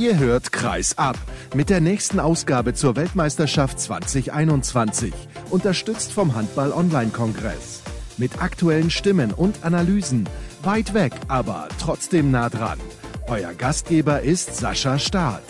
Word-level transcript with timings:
Ihr 0.00 0.18
hört 0.18 0.50
Kreis 0.50 0.96
ab 0.96 1.18
mit 1.54 1.68
der 1.68 1.82
nächsten 1.82 2.20
Ausgabe 2.20 2.72
zur 2.72 2.96
Weltmeisterschaft 2.96 3.78
2021, 3.78 5.12
unterstützt 5.50 6.10
vom 6.12 6.34
Handball 6.34 6.72
Online 6.72 7.10
Kongress. 7.10 7.82
Mit 8.16 8.40
aktuellen 8.40 8.88
Stimmen 8.88 9.30
und 9.30 9.62
Analysen, 9.62 10.26
weit 10.62 10.94
weg, 10.94 11.12
aber 11.28 11.68
trotzdem 11.78 12.30
nah 12.30 12.48
dran. 12.48 12.78
Euer 13.28 13.52
Gastgeber 13.52 14.22
ist 14.22 14.56
Sascha 14.56 14.98
Staat. 14.98 15.42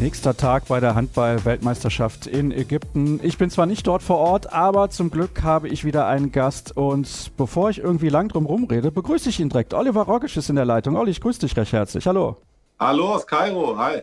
Nächster 0.00 0.34
Tag 0.34 0.66
bei 0.66 0.80
der 0.80 0.94
Handball-Weltmeisterschaft 0.94 2.26
in 2.26 2.52
Ägypten. 2.52 3.20
Ich 3.22 3.36
bin 3.36 3.50
zwar 3.50 3.66
nicht 3.66 3.86
dort 3.86 4.02
vor 4.02 4.16
Ort, 4.16 4.50
aber 4.50 4.88
zum 4.88 5.10
Glück 5.10 5.42
habe 5.42 5.68
ich 5.68 5.84
wieder 5.84 6.06
einen 6.06 6.32
Gast. 6.32 6.74
Und 6.74 7.32
bevor 7.36 7.68
ich 7.68 7.80
irgendwie 7.80 8.08
lang 8.08 8.28
drum 8.28 8.46
rumrede, 8.46 8.90
begrüße 8.90 9.28
ich 9.28 9.40
ihn 9.40 9.50
direkt. 9.50 9.74
Oliver 9.74 10.04
Rogisch 10.04 10.38
ist 10.38 10.48
in 10.48 10.56
der 10.56 10.64
Leitung. 10.64 10.96
Olli, 10.96 11.10
ich 11.10 11.20
grüße 11.20 11.40
dich 11.40 11.54
recht 11.54 11.74
herzlich. 11.74 12.06
Hallo. 12.06 12.38
Hallo 12.78 13.12
aus 13.12 13.26
Kairo. 13.26 13.76
Hi. 13.76 14.00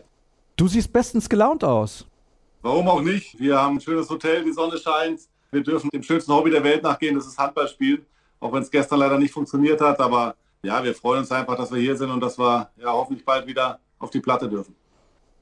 Du 0.56 0.68
siehst 0.68 0.92
bestens 0.92 1.28
gelaunt 1.28 1.64
aus. 1.64 2.06
Warum 2.62 2.86
auch 2.86 3.02
nicht? 3.02 3.36
Wir 3.40 3.60
haben 3.60 3.78
ein 3.78 3.80
schönes 3.80 4.08
Hotel, 4.08 4.44
die 4.44 4.52
Sonne 4.52 4.78
scheint. 4.78 5.22
Wir 5.50 5.64
dürfen 5.64 5.90
dem 5.90 6.04
schönsten 6.04 6.32
Hobby 6.32 6.52
der 6.52 6.62
Welt 6.62 6.84
nachgehen, 6.84 7.16
das 7.16 7.26
ist 7.26 7.36
Handballspielen. 7.36 8.06
Auch 8.38 8.52
wenn 8.52 8.62
es 8.62 8.70
gestern 8.70 9.00
leider 9.00 9.18
nicht 9.18 9.34
funktioniert 9.34 9.80
hat. 9.80 9.98
Aber 9.98 10.36
ja, 10.62 10.84
wir 10.84 10.94
freuen 10.94 11.18
uns 11.18 11.32
einfach, 11.32 11.56
dass 11.56 11.72
wir 11.72 11.80
hier 11.80 11.96
sind 11.96 12.12
und 12.12 12.20
dass 12.20 12.38
wir 12.38 12.70
ja 12.76 12.92
hoffentlich 12.92 13.24
bald 13.24 13.48
wieder 13.48 13.80
auf 13.98 14.10
die 14.10 14.20
Platte 14.20 14.48
dürfen. 14.48 14.77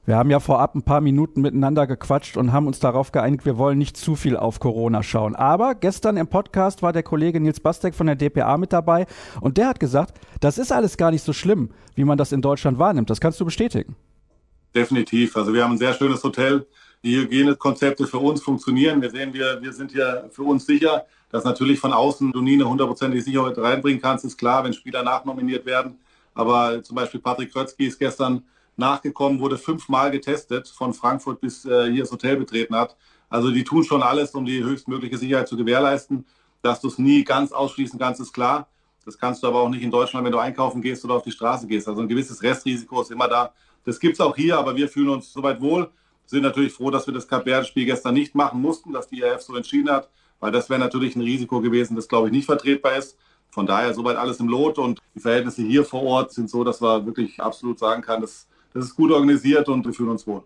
Wir 0.07 0.15
haben 0.15 0.29
ja 0.29 0.39
vorab 0.39 0.73
ein 0.73 0.83
paar 0.83 1.01
Minuten 1.01 1.41
miteinander 1.41 1.85
gequatscht 1.85 2.37
und 2.37 2.53
haben 2.53 2.65
uns 2.65 2.79
darauf 2.79 3.11
geeinigt, 3.11 3.45
wir 3.45 3.57
wollen 3.57 3.77
nicht 3.77 3.97
zu 3.97 4.15
viel 4.15 4.37
auf 4.37 4.61
Corona 4.61 5.03
schauen. 5.03 5.35
Aber 5.35 5.75
gestern 5.75 6.15
im 6.15 6.27
Podcast 6.27 6.81
war 6.81 6.93
der 6.93 7.03
Kollege 7.03 7.41
Nils 7.41 7.59
Bastek 7.59 7.93
von 7.93 8.07
der 8.07 8.15
DPA 8.15 8.55
mit 8.55 8.71
dabei 8.71 9.05
und 9.41 9.57
der 9.57 9.67
hat 9.67 9.81
gesagt, 9.81 10.17
das 10.39 10.57
ist 10.57 10.71
alles 10.71 10.95
gar 10.95 11.11
nicht 11.11 11.23
so 11.23 11.33
schlimm, 11.33 11.71
wie 11.95 12.05
man 12.05 12.17
das 12.17 12.31
in 12.31 12.41
Deutschland 12.41 12.79
wahrnimmt. 12.79 13.09
Das 13.09 13.19
kannst 13.19 13.41
du 13.41 13.43
bestätigen. 13.43 13.97
Definitiv. 14.73 15.35
Also 15.35 15.53
wir 15.53 15.61
haben 15.61 15.73
ein 15.73 15.77
sehr 15.77 15.93
schönes 15.93 16.23
Hotel. 16.23 16.65
Die 17.03 17.17
Hygienekonzepte 17.17 18.07
für 18.07 18.19
uns 18.19 18.41
funktionieren. 18.41 19.01
Wir 19.01 19.09
sehen, 19.09 19.33
wir, 19.33 19.61
wir 19.61 19.73
sind 19.73 19.91
hier 19.91 20.29
für 20.31 20.43
uns 20.43 20.65
sicher, 20.65 21.05
dass 21.31 21.43
natürlich 21.43 21.81
von 21.81 21.91
außen 21.91 22.31
du 22.31 22.39
nie 22.39 22.53
eine 22.53 22.69
hundertprozentige 22.69 23.21
Sicherheit 23.21 23.57
reinbringen 23.57 24.01
kannst, 24.01 24.23
ist 24.23 24.37
klar, 24.37 24.63
wenn 24.63 24.71
Spieler 24.71 25.03
nachnominiert 25.03 25.65
werden. 25.65 25.99
Aber 26.33 26.81
zum 26.81 26.95
Beispiel 26.95 27.19
Patrick 27.19 27.51
Krötzky 27.51 27.87
ist 27.87 27.99
gestern 27.99 28.43
nachgekommen, 28.77 29.39
wurde 29.39 29.57
fünfmal 29.57 30.11
getestet, 30.11 30.67
von 30.67 30.93
Frankfurt 30.93 31.41
bis 31.41 31.65
äh, 31.65 31.91
hier 31.91 32.03
das 32.03 32.11
Hotel 32.11 32.37
betreten 32.37 32.75
hat. 32.75 32.95
Also 33.29 33.51
die 33.51 33.63
tun 33.63 33.83
schon 33.83 34.03
alles, 34.03 34.31
um 34.35 34.45
die 34.45 34.63
höchstmögliche 34.63 35.17
Sicherheit 35.17 35.47
zu 35.47 35.57
gewährleisten. 35.57 36.25
Dass 36.61 36.81
du 36.81 36.87
es 36.87 36.97
nie 36.97 37.23
ganz 37.23 37.51
ausschließen 37.51 37.99
kannst, 37.99 38.21
ist 38.21 38.33
klar. 38.33 38.67
Das 39.05 39.17
kannst 39.17 39.41
du 39.41 39.47
aber 39.47 39.61
auch 39.61 39.69
nicht 39.69 39.83
in 39.83 39.91
Deutschland, 39.91 40.25
wenn 40.25 40.31
du 40.31 40.39
einkaufen 40.39 40.81
gehst 40.81 41.05
oder 41.05 41.15
auf 41.15 41.23
die 41.23 41.31
Straße 41.31 41.67
gehst. 41.67 41.87
Also 41.87 42.01
ein 42.01 42.07
gewisses 42.07 42.41
Restrisiko 42.43 43.01
ist 43.01 43.11
immer 43.11 43.27
da. 43.27 43.53
Das 43.85 43.99
gibt 43.99 44.15
es 44.15 44.19
auch 44.19 44.35
hier, 44.35 44.57
aber 44.57 44.75
wir 44.75 44.89
fühlen 44.89 45.09
uns 45.09 45.31
soweit 45.31 45.61
wohl. 45.61 45.89
Sind 46.25 46.43
natürlich 46.43 46.73
froh, 46.73 46.91
dass 46.91 47.07
wir 47.07 47.13
das 47.13 47.25
Cap 47.25 47.43
Verde-Spiel 47.43 47.85
gestern 47.85 48.13
nicht 48.15 48.35
machen 48.35 48.61
mussten, 48.61 48.91
dass 48.91 49.07
die 49.07 49.19
IAF 49.19 49.41
so 49.41 49.55
entschieden 49.55 49.89
hat, 49.89 50.09
weil 50.41 50.51
das 50.51 50.69
wäre 50.69 50.79
natürlich 50.79 51.15
ein 51.15 51.21
Risiko 51.21 51.61
gewesen, 51.61 51.95
das 51.95 52.09
glaube 52.09 52.27
ich 52.27 52.33
nicht 52.33 52.45
vertretbar 52.45 52.97
ist. 52.97 53.17
Von 53.49 53.65
daher 53.65 53.93
soweit 53.93 54.17
alles 54.17 54.41
im 54.41 54.49
Lot 54.49 54.77
und 54.77 54.99
die 55.15 55.21
Verhältnisse 55.21 55.61
hier 55.61 55.85
vor 55.85 56.03
Ort 56.03 56.33
sind 56.33 56.49
so, 56.49 56.65
dass 56.65 56.81
man 56.81 57.05
wirklich 57.05 57.39
absolut 57.39 57.79
sagen 57.79 58.01
kann, 58.01 58.19
dass 58.19 58.45
das 58.73 58.85
ist 58.85 58.95
gut 58.95 59.11
organisiert 59.11 59.67
und 59.69 59.85
wir 59.85 59.93
fühlen 59.93 60.09
uns 60.09 60.25
wohl. 60.27 60.43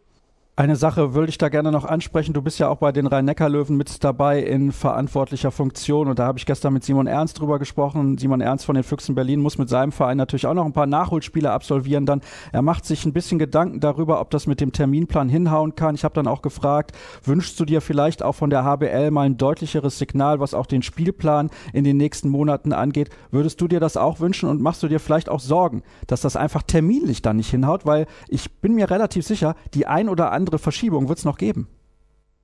Eine 0.57 0.75
Sache 0.75 1.13
würde 1.13 1.29
ich 1.29 1.37
da 1.37 1.47
gerne 1.47 1.71
noch 1.71 1.85
ansprechen. 1.85 2.33
Du 2.33 2.41
bist 2.41 2.59
ja 2.59 2.67
auch 2.67 2.75
bei 2.75 2.91
den 2.91 3.07
Rhein-Neckar-Löwen 3.07 3.77
mit 3.77 4.03
dabei 4.03 4.43
in 4.43 4.73
verantwortlicher 4.73 5.49
Funktion. 5.49 6.09
Und 6.09 6.19
da 6.19 6.25
habe 6.25 6.39
ich 6.39 6.45
gestern 6.45 6.73
mit 6.73 6.83
Simon 6.83 7.07
Ernst 7.07 7.39
drüber 7.39 7.57
gesprochen. 7.57 8.17
Simon 8.17 8.41
Ernst 8.41 8.65
von 8.65 8.75
den 8.75 8.83
Füchsen 8.83 9.15
Berlin 9.15 9.39
muss 9.39 9.57
mit 9.57 9.69
seinem 9.69 9.93
Verein 9.93 10.17
natürlich 10.17 10.45
auch 10.45 10.53
noch 10.53 10.65
ein 10.65 10.73
paar 10.73 10.87
Nachholspiele 10.87 11.49
absolvieren. 11.49 12.05
Dann 12.05 12.19
er 12.51 12.61
macht 12.63 12.83
sich 12.83 13.05
ein 13.05 13.13
bisschen 13.13 13.39
Gedanken 13.39 13.79
darüber, 13.79 14.19
ob 14.19 14.29
das 14.29 14.45
mit 14.45 14.59
dem 14.59 14.73
Terminplan 14.73 15.29
hinhauen 15.29 15.75
kann. 15.75 15.95
Ich 15.95 16.03
habe 16.03 16.15
dann 16.15 16.27
auch 16.27 16.41
gefragt, 16.41 16.91
wünschst 17.23 17.57
du 17.57 17.63
dir 17.63 17.79
vielleicht 17.79 18.21
auch 18.21 18.35
von 18.35 18.49
der 18.49 18.65
HBL 18.65 19.09
mal 19.09 19.27
ein 19.27 19.37
deutlicheres 19.37 19.99
Signal, 19.99 20.41
was 20.41 20.53
auch 20.53 20.65
den 20.65 20.81
Spielplan 20.81 21.49
in 21.71 21.85
den 21.85 21.95
nächsten 21.95 22.27
Monaten 22.27 22.73
angeht? 22.73 23.09
Würdest 23.31 23.61
du 23.61 23.69
dir 23.69 23.79
das 23.79 23.95
auch 23.95 24.19
wünschen 24.19 24.49
und 24.49 24.61
machst 24.61 24.83
du 24.83 24.89
dir 24.89 24.99
vielleicht 24.99 25.29
auch 25.29 25.39
Sorgen, 25.39 25.81
dass 26.07 26.19
das 26.19 26.35
einfach 26.35 26.61
terminlich 26.61 27.21
dann 27.21 27.37
nicht 27.37 27.49
hinhaut? 27.49 27.85
Weil 27.85 28.05
ich 28.27 28.51
bin 28.59 28.75
mir 28.75 28.91
relativ 28.91 29.25
sicher, 29.25 29.55
die 29.73 29.87
ein 29.87 30.09
oder 30.09 30.33
andere 30.33 30.40
andere 30.41 30.57
Verschiebung 30.57 31.07
wird 31.07 31.19
es 31.19 31.25
noch 31.25 31.37
geben. 31.37 31.67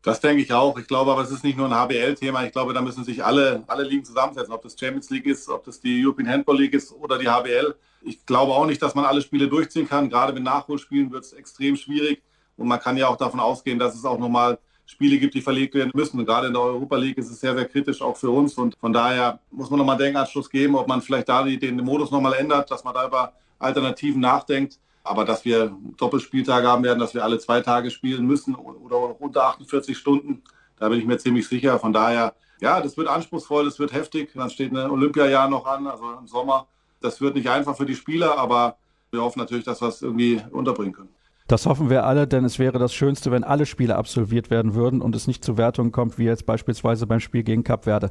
Das 0.03 0.21
denke 0.21 0.43
ich 0.43 0.53
auch. 0.53 0.77
Ich 0.77 0.87
glaube 0.87 1.11
aber, 1.11 1.23
es 1.23 1.31
ist 1.31 1.43
nicht 1.43 1.57
nur 1.57 1.65
ein 1.67 1.73
HBL-Thema. 1.73 2.45
Ich 2.45 2.51
glaube, 2.51 2.73
da 2.73 2.81
müssen 2.81 3.03
sich 3.03 3.25
alle, 3.25 3.63
alle 3.67 3.83
Ligen 3.83 4.05
zusammensetzen. 4.05 4.53
Ob 4.53 4.61
das 4.61 4.79
Champions 4.79 5.09
League 5.09 5.25
ist, 5.25 5.49
ob 5.49 5.65
das 5.65 5.81
die 5.81 6.05
European 6.05 6.29
Handball 6.29 6.57
League 6.57 6.75
ist 6.75 6.93
oder 6.93 7.17
die 7.17 7.27
HBL. 7.27 7.75
Ich 8.03 8.23
glaube 8.25 8.53
auch 8.53 8.67
nicht, 8.67 8.81
dass 8.81 8.93
man 8.93 9.05
alle 9.05 9.21
Spiele 9.21 9.47
durchziehen 9.47 9.89
kann. 9.89 10.09
Gerade 10.09 10.31
mit 10.31 10.43
Nachholspielen 10.43 11.11
wird 11.11 11.25
es 11.25 11.33
extrem 11.33 11.75
schwierig. 11.75 12.21
Und 12.55 12.67
man 12.67 12.79
kann 12.79 12.95
ja 12.95 13.07
auch 13.07 13.17
davon 13.17 13.39
ausgehen, 13.39 13.79
dass 13.79 13.95
es 13.95 14.05
auch 14.05 14.19
nochmal 14.19 14.59
Spiele 14.85 15.17
gibt, 15.17 15.33
die 15.33 15.41
verlegt 15.41 15.73
werden 15.73 15.91
müssen. 15.93 16.23
Gerade 16.25 16.47
in 16.47 16.53
der 16.53 16.61
Europa 16.61 16.95
League 16.95 17.17
ist 17.17 17.29
es 17.29 17.39
sehr, 17.39 17.55
sehr 17.55 17.65
kritisch 17.65 18.01
auch 18.01 18.15
für 18.15 18.29
uns. 18.29 18.53
Und 18.53 18.77
von 18.79 18.93
daher 18.93 19.39
muss 19.51 19.69
man 19.69 19.79
nochmal 19.79 19.97
Denkanschluss 19.97 20.49
geben, 20.49 20.75
ob 20.75 20.87
man 20.87 21.01
vielleicht 21.01 21.27
da 21.27 21.43
den 21.43 21.77
Modus 21.77 22.11
nochmal 22.11 22.35
ändert, 22.35 22.71
dass 22.71 22.83
man 22.83 22.93
da 22.93 23.07
über 23.07 23.33
Alternativen 23.59 24.21
nachdenkt. 24.21 24.79
Aber 25.07 25.25
dass 25.25 25.45
wir 25.45 25.75
Doppelspieltage 25.97 26.68
haben 26.68 26.84
werden, 26.84 27.00
dass 27.00 27.13
wir 27.13 27.23
alle 27.23 27.40
zwei 27.40 27.62
Tage 27.62 27.91
spielen 27.91 28.25
müssen 28.25 28.56
oder 28.56 29.19
unter 29.19 29.45
48 29.45 29.97
Stunden, 29.97 30.44
da 30.78 30.90
bin 30.90 31.00
ich 31.00 31.06
mir 31.06 31.18
ziemlich 31.18 31.47
sicher. 31.47 31.79
Von 31.79 31.94
daher, 31.94 32.35
ja, 32.59 32.81
das 32.81 32.97
wird 32.97 33.07
anspruchsvoll, 33.07 33.66
das 33.66 33.79
wird 33.79 33.94
heftig. 33.94 34.31
Dann 34.35 34.50
steht 34.50 34.72
ein 34.72 34.90
Olympiajahr 34.90 35.50
noch 35.50 35.66
an, 35.66 35.88
also 35.88 36.03
im 36.19 36.28
Sommer. 36.28 36.68
Das 37.01 37.22
wird 37.22 37.35
nicht 37.35 37.50
einfach 37.50 37.75
für 37.75 37.85
die 37.85 37.95
Spieler, 37.95 38.38
aber 38.38 38.78
wir 39.12 39.22
hoffen 39.22 39.40
natürlich, 39.40 39.66
dass 39.66 39.81
wir 39.81 39.88
es 39.88 40.01
irgendwie 40.01 40.41
unterbringen 40.51 40.94
können. 40.94 41.09
Das 41.47 41.66
hoffen 41.66 41.89
wir 41.89 42.03
alle, 42.03 42.28
denn 42.28 42.44
es 42.44 42.59
wäre 42.59 42.78
das 42.78 42.94
Schönste, 42.94 43.31
wenn 43.31 43.45
alle 43.45 43.66
Spiele 43.66 43.95
absolviert 43.95 44.50
werden 44.50 44.75
würden 44.75 45.01
und 45.01 45.16
es 45.16 45.28
nicht 45.28 45.45
zu 45.45 45.57
Wertungen 45.57 45.94
kommt, 45.94 46.18
wie 46.18 46.25
jetzt 46.25 46.45
beispielsweise 46.45 47.07
beim 47.07 47.22
Spiel 47.22 47.44
gegen 47.44 47.63
Cap 47.63 47.85
Verde. 47.85 48.09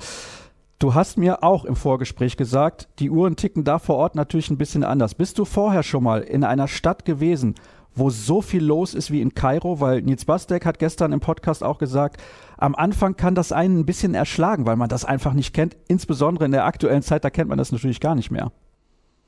Du 0.79 0.93
hast 0.93 1.17
mir 1.17 1.43
auch 1.43 1.65
im 1.65 1.75
Vorgespräch 1.75 2.37
gesagt, 2.37 2.89
die 2.99 3.09
Uhren 3.09 3.37
ticken 3.37 3.65
da 3.65 3.79
vor 3.79 3.97
Ort 3.97 4.15
natürlich 4.15 4.51
ein 4.51 4.59
bisschen 4.59 4.85
anders. 4.85 5.15
Bist 5.15 5.39
du 5.39 5.47
vorher 5.47 5.83
schon 5.83 6.05
mal 6.05 6.21
in 6.21 6.45
einer 6.45 6.69
Stadt 6.69 7.07
gewesen, 7.07 7.55
wo 7.95 8.11
so 8.11 8.43
viel 8.43 8.63
los 8.63 8.93
ist 8.93 9.11
wie 9.11 9.23
in 9.23 9.33
Kairo? 9.33 9.81
Weil 9.81 10.03
Nils 10.03 10.27
Bastek 10.27 10.67
hat 10.67 10.79
gestern 10.79 11.13
im 11.13 11.21
Podcast 11.21 11.65
auch 11.65 11.79
gesagt, 11.79 12.21
am 12.59 12.75
Anfang 12.75 13.17
kann 13.17 13.35
das 13.35 13.53
einen 13.53 13.81
ein 13.81 13.87
bisschen 13.87 14.15
erschlagen, 14.15 14.67
weil 14.67 14.77
man 14.77 14.91
das 14.91 15.07
einfach 15.07 15.33
nicht 15.33 15.55
kennt. 15.55 15.79
Insbesondere 15.89 16.45
in 16.45 16.53
der 16.53 16.67
aktuellen 16.67 17.03
Zeit, 17.03 17.25
da 17.25 17.31
kennt 17.31 17.49
man 17.49 17.57
das 17.57 17.73
natürlich 17.73 18.01
gar 18.01 18.15
nicht 18.15 18.31
mehr. 18.31 18.53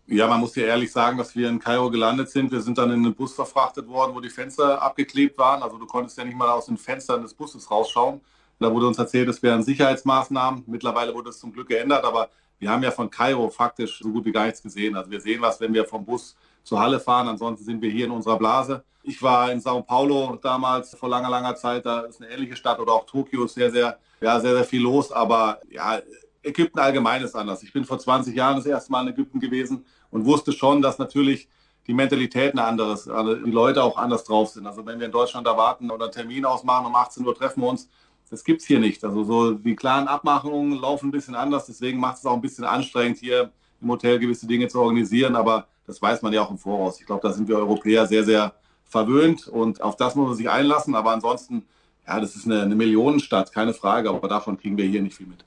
Ja, 0.06 0.26
man 0.26 0.40
muss 0.40 0.54
ja 0.54 0.64
ehrlich 0.64 0.92
sagen, 0.92 1.16
dass 1.16 1.34
wir 1.34 1.48
in 1.48 1.60
Kairo 1.60 1.90
gelandet 1.90 2.28
sind. 2.28 2.52
Wir 2.52 2.60
sind 2.60 2.76
dann 2.76 2.90
in 2.90 3.06
einen 3.06 3.14
Bus 3.14 3.32
verfrachtet 3.32 3.88
worden, 3.88 4.14
wo 4.14 4.20
die 4.20 4.28
Fenster 4.28 4.82
abgeklebt 4.82 5.38
waren. 5.38 5.62
Also 5.62 5.78
du 5.78 5.86
konntest 5.86 6.18
ja 6.18 6.24
nicht 6.24 6.36
mal 6.36 6.50
aus 6.50 6.66
den 6.66 6.76
Fenstern 6.76 7.22
des 7.22 7.32
Busses 7.32 7.70
rausschauen. 7.70 8.20
Da 8.58 8.72
wurde 8.72 8.88
uns 8.88 8.98
erzählt, 8.98 9.28
es 9.28 9.42
wären 9.42 9.62
Sicherheitsmaßnahmen. 9.62 10.64
Mittlerweile 10.66 11.14
wurde 11.14 11.30
es 11.30 11.38
zum 11.38 11.52
Glück 11.52 11.68
geändert, 11.68 12.04
aber 12.04 12.28
wir 12.58 12.70
haben 12.70 12.82
ja 12.82 12.90
von 12.90 13.08
Kairo 13.08 13.48
faktisch 13.50 14.00
so 14.00 14.10
gut 14.10 14.24
wie 14.24 14.32
gar 14.32 14.46
nichts 14.46 14.62
gesehen. 14.62 14.96
Also 14.96 15.10
wir 15.10 15.20
sehen 15.20 15.40
was, 15.40 15.60
wenn 15.60 15.72
wir 15.72 15.84
vom 15.84 16.04
Bus 16.04 16.36
zur 16.64 16.80
Halle 16.80 16.98
fahren. 16.98 17.28
Ansonsten 17.28 17.64
sind 17.64 17.80
wir 17.80 17.90
hier 17.90 18.06
in 18.06 18.10
unserer 18.10 18.36
Blase. 18.36 18.82
Ich 19.02 19.22
war 19.22 19.52
in 19.52 19.60
Sao 19.60 19.82
Paulo 19.82 20.38
damals 20.42 20.94
vor 20.96 21.08
langer, 21.08 21.30
langer 21.30 21.54
Zeit. 21.54 21.86
Da 21.86 22.00
ist 22.00 22.20
eine 22.20 22.30
ähnliche 22.30 22.56
Stadt 22.56 22.80
oder 22.80 22.92
auch 22.92 23.06
Tokio 23.06 23.44
ist 23.44 23.54
sehr, 23.54 23.70
sehr, 23.70 23.98
ja, 24.20 24.40
sehr, 24.40 24.54
sehr 24.54 24.64
viel 24.64 24.82
los. 24.82 25.12
Aber 25.12 25.60
ja, 25.70 26.00
Ägypten 26.42 26.80
allgemein 26.80 27.22
ist 27.22 27.36
anders. 27.36 27.62
Ich 27.62 27.72
bin 27.72 27.84
vor 27.84 27.98
20 27.98 28.34
Jahren 28.34 28.56
das 28.56 28.66
erste 28.66 28.90
Mal 28.90 29.02
in 29.02 29.14
Ägypten 29.14 29.38
gewesen 29.38 29.84
und 30.10 30.24
wusste 30.24 30.52
schon, 30.52 30.82
dass 30.82 30.98
natürlich 30.98 31.48
die 31.86 31.94
Mentalität 31.94 32.52
eine 32.52 32.64
andere 32.64 32.92
ist, 32.92 33.08
also 33.08 33.34
die 33.34 33.50
Leute 33.50 33.82
auch 33.82 33.96
anders 33.96 34.24
drauf 34.24 34.50
sind. 34.50 34.66
Also 34.66 34.84
wenn 34.84 34.98
wir 34.98 35.06
in 35.06 35.12
Deutschland 35.12 35.46
erwarten 35.46 35.90
oder 35.90 36.04
einen 36.04 36.12
Termin 36.12 36.44
ausmachen, 36.44 36.84
um 36.84 36.94
18 36.94 37.26
Uhr 37.26 37.34
treffen 37.34 37.62
wir 37.62 37.68
uns, 37.70 37.88
das 38.28 38.44
gibt 38.44 38.60
es 38.60 38.66
hier 38.66 38.78
nicht. 38.78 39.04
Also 39.04 39.24
so 39.24 39.52
die 39.52 39.76
klaren 39.76 40.08
Abmachungen 40.08 40.80
laufen 40.80 41.08
ein 41.08 41.12
bisschen 41.12 41.34
anders, 41.34 41.66
deswegen 41.66 41.98
macht 41.98 42.18
es 42.18 42.26
auch 42.26 42.34
ein 42.34 42.40
bisschen 42.40 42.64
anstrengend, 42.64 43.18
hier 43.18 43.50
im 43.80 43.90
Hotel 43.90 44.18
gewisse 44.18 44.46
Dinge 44.46 44.68
zu 44.68 44.80
organisieren, 44.80 45.36
aber 45.36 45.66
das 45.86 46.00
weiß 46.02 46.22
man 46.22 46.32
ja 46.32 46.42
auch 46.42 46.50
im 46.50 46.58
Voraus. 46.58 47.00
Ich 47.00 47.06
glaube, 47.06 47.26
da 47.26 47.32
sind 47.32 47.48
wir 47.48 47.56
Europäer 47.56 48.06
sehr, 48.06 48.24
sehr 48.24 48.52
verwöhnt 48.84 49.48
und 49.48 49.80
auf 49.82 49.96
das 49.96 50.14
muss 50.14 50.28
man 50.28 50.36
sich 50.36 50.50
einlassen, 50.50 50.94
aber 50.94 51.12
ansonsten, 51.12 51.64
ja, 52.06 52.20
das 52.20 52.36
ist 52.36 52.46
eine, 52.46 52.62
eine 52.62 52.74
Millionenstadt, 52.74 53.52
keine 53.52 53.74
Frage, 53.74 54.10
aber 54.10 54.28
davon 54.28 54.58
kriegen 54.58 54.76
wir 54.76 54.84
hier 54.84 55.02
nicht 55.02 55.16
viel 55.16 55.26
mit. 55.26 55.44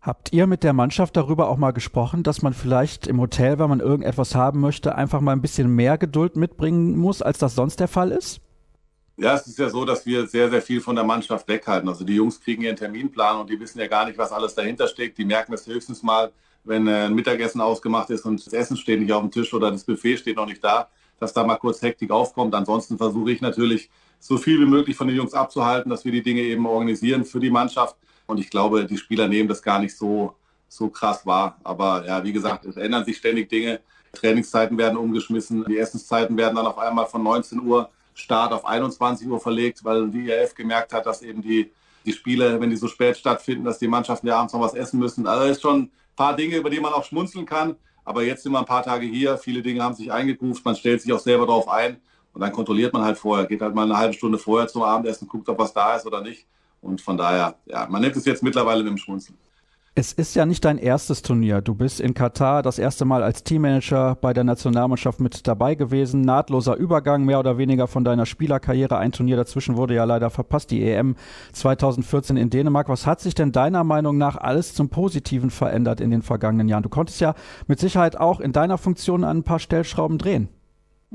Habt 0.00 0.34
ihr 0.34 0.46
mit 0.46 0.62
der 0.62 0.74
Mannschaft 0.74 1.16
darüber 1.16 1.48
auch 1.48 1.56
mal 1.56 1.70
gesprochen, 1.70 2.22
dass 2.22 2.42
man 2.42 2.52
vielleicht 2.52 3.06
im 3.06 3.20
Hotel, 3.20 3.58
wenn 3.58 3.70
man 3.70 3.80
irgendetwas 3.80 4.34
haben 4.34 4.60
möchte, 4.60 4.94
einfach 4.94 5.22
mal 5.22 5.32
ein 5.32 5.40
bisschen 5.40 5.74
mehr 5.74 5.96
Geduld 5.96 6.36
mitbringen 6.36 6.98
muss, 6.98 7.22
als 7.22 7.38
das 7.38 7.54
sonst 7.54 7.80
der 7.80 7.88
Fall 7.88 8.12
ist? 8.12 8.43
Ja, 9.16 9.34
es 9.34 9.46
ist 9.46 9.58
ja 9.58 9.68
so, 9.68 9.84
dass 9.84 10.04
wir 10.06 10.26
sehr, 10.26 10.50
sehr 10.50 10.60
viel 10.60 10.80
von 10.80 10.96
der 10.96 11.04
Mannschaft 11.04 11.46
weghalten. 11.46 11.88
Also 11.88 12.04
die 12.04 12.16
Jungs 12.16 12.40
kriegen 12.40 12.62
ihren 12.62 12.74
Terminplan 12.74 13.40
und 13.40 13.48
die 13.48 13.60
wissen 13.60 13.78
ja 13.78 13.86
gar 13.86 14.06
nicht, 14.06 14.18
was 14.18 14.32
alles 14.32 14.54
dahinter 14.54 14.88
steckt. 14.88 15.18
Die 15.18 15.24
merken 15.24 15.52
es 15.54 15.66
höchstens 15.66 16.02
mal, 16.02 16.32
wenn 16.64 16.88
äh, 16.88 17.04
ein 17.04 17.14
Mittagessen 17.14 17.60
ausgemacht 17.60 18.10
ist 18.10 18.24
und 18.24 18.44
das 18.44 18.52
Essen 18.52 18.76
steht 18.76 19.00
nicht 19.00 19.12
auf 19.12 19.22
dem 19.22 19.30
Tisch 19.30 19.54
oder 19.54 19.70
das 19.70 19.84
Buffet 19.84 20.16
steht 20.16 20.36
noch 20.36 20.46
nicht 20.46 20.64
da, 20.64 20.88
dass 21.20 21.32
da 21.32 21.44
mal 21.44 21.56
kurz 21.56 21.80
Hektik 21.80 22.10
aufkommt. 22.10 22.54
Ansonsten 22.54 22.98
versuche 22.98 23.30
ich 23.30 23.40
natürlich, 23.40 23.88
so 24.18 24.38
viel 24.38 24.58
wie 24.58 24.66
möglich 24.66 24.96
von 24.96 25.06
den 25.06 25.16
Jungs 25.16 25.34
abzuhalten, 25.34 25.90
dass 25.90 26.04
wir 26.06 26.12
die 26.12 26.22
Dinge 26.22 26.40
eben 26.40 26.66
organisieren 26.66 27.26
für 27.26 27.40
die 27.40 27.50
Mannschaft. 27.50 27.94
Und 28.26 28.40
ich 28.40 28.48
glaube, 28.48 28.86
die 28.86 28.96
Spieler 28.96 29.28
nehmen 29.28 29.50
das 29.50 29.62
gar 29.62 29.78
nicht 29.78 29.94
so, 29.94 30.34
so 30.66 30.88
krass 30.88 31.26
war. 31.26 31.58
Aber 31.62 32.06
ja, 32.06 32.24
wie 32.24 32.32
gesagt, 32.32 32.64
es 32.64 32.78
ändern 32.78 33.04
sich 33.04 33.18
ständig 33.18 33.50
Dinge. 33.50 33.80
Trainingszeiten 34.12 34.78
werden 34.78 34.96
umgeschmissen. 34.96 35.66
Die 35.66 35.76
Essenszeiten 35.76 36.38
werden 36.38 36.56
dann 36.56 36.66
auf 36.66 36.78
einmal 36.78 37.04
von 37.04 37.22
19 37.22 37.60
Uhr 37.60 37.90
Start 38.14 38.52
auf 38.52 38.64
21 38.64 39.28
Uhr 39.28 39.40
verlegt, 39.40 39.84
weil 39.84 40.08
die 40.08 40.28
IRF 40.28 40.54
gemerkt 40.54 40.92
hat, 40.92 41.06
dass 41.06 41.22
eben 41.22 41.42
die, 41.42 41.70
die 42.06 42.12
Spiele, 42.12 42.60
wenn 42.60 42.70
die 42.70 42.76
so 42.76 42.88
spät 42.88 43.16
stattfinden, 43.16 43.64
dass 43.64 43.78
die 43.78 43.88
Mannschaften 43.88 44.28
ja 44.28 44.36
abends 44.38 44.52
noch 44.52 44.60
was 44.60 44.74
essen 44.74 44.98
müssen. 44.98 45.26
Also 45.26 45.50
ist 45.50 45.62
schon 45.62 45.82
ein 45.82 45.90
paar 46.16 46.36
Dinge, 46.36 46.56
über 46.56 46.70
die 46.70 46.80
man 46.80 46.92
auch 46.92 47.04
schmunzeln 47.04 47.44
kann. 47.44 47.76
Aber 48.04 48.22
jetzt 48.22 48.42
sind 48.42 48.52
wir 48.52 48.58
ein 48.58 48.66
paar 48.66 48.82
Tage 48.82 49.06
hier. 49.06 49.38
Viele 49.38 49.62
Dinge 49.62 49.82
haben 49.82 49.94
sich 49.94 50.12
eingegruft. 50.12 50.64
Man 50.64 50.76
stellt 50.76 51.00
sich 51.02 51.12
auch 51.12 51.18
selber 51.18 51.46
darauf 51.46 51.68
ein. 51.68 52.00
Und 52.32 52.40
dann 52.40 52.52
kontrolliert 52.52 52.92
man 52.92 53.02
halt 53.02 53.16
vorher. 53.16 53.46
Geht 53.46 53.62
halt 53.62 53.74
mal 53.74 53.84
eine 53.84 53.96
halbe 53.96 54.14
Stunde 54.14 54.38
vorher 54.38 54.68
zum 54.68 54.82
Abendessen, 54.82 55.26
guckt, 55.26 55.48
ob 55.48 55.58
was 55.58 55.72
da 55.72 55.96
ist 55.96 56.06
oder 56.06 56.20
nicht. 56.20 56.46
Und 56.82 57.00
von 57.00 57.16
daher, 57.16 57.56
ja, 57.64 57.86
man 57.88 58.02
nimmt 58.02 58.16
es 58.16 58.24
jetzt 58.26 58.42
mittlerweile 58.42 58.82
mit 58.82 58.90
dem 58.90 58.98
Schmunzeln. 58.98 59.38
Es 59.96 60.12
ist 60.12 60.34
ja 60.34 60.44
nicht 60.44 60.64
dein 60.64 60.78
erstes 60.78 61.22
Turnier. 61.22 61.60
Du 61.60 61.76
bist 61.76 62.00
in 62.00 62.14
Katar 62.14 62.62
das 62.62 62.80
erste 62.80 63.04
Mal 63.04 63.22
als 63.22 63.44
Teammanager 63.44 64.16
bei 64.20 64.32
der 64.32 64.42
Nationalmannschaft 64.42 65.20
mit 65.20 65.46
dabei 65.46 65.76
gewesen. 65.76 66.22
Nahtloser 66.22 66.74
Übergang 66.74 67.24
mehr 67.24 67.38
oder 67.38 67.58
weniger 67.58 67.86
von 67.86 68.02
deiner 68.02 68.26
Spielerkarriere. 68.26 68.98
Ein 68.98 69.12
Turnier 69.12 69.36
dazwischen 69.36 69.76
wurde 69.76 69.94
ja 69.94 70.02
leider 70.02 70.30
verpasst, 70.30 70.72
die 70.72 70.82
EM 70.82 71.14
2014 71.52 72.36
in 72.36 72.50
Dänemark. 72.50 72.88
Was 72.88 73.06
hat 73.06 73.20
sich 73.20 73.36
denn 73.36 73.52
deiner 73.52 73.84
Meinung 73.84 74.18
nach 74.18 74.36
alles 74.36 74.74
zum 74.74 74.88
Positiven 74.88 75.50
verändert 75.50 76.00
in 76.00 76.10
den 76.10 76.22
vergangenen 76.22 76.66
Jahren? 76.66 76.82
Du 76.82 76.88
konntest 76.88 77.20
ja 77.20 77.36
mit 77.68 77.78
Sicherheit 77.78 78.16
auch 78.16 78.40
in 78.40 78.50
deiner 78.50 78.78
Funktion 78.78 79.22
an 79.22 79.38
ein 79.38 79.44
paar 79.44 79.60
Stellschrauben 79.60 80.18
drehen. 80.18 80.48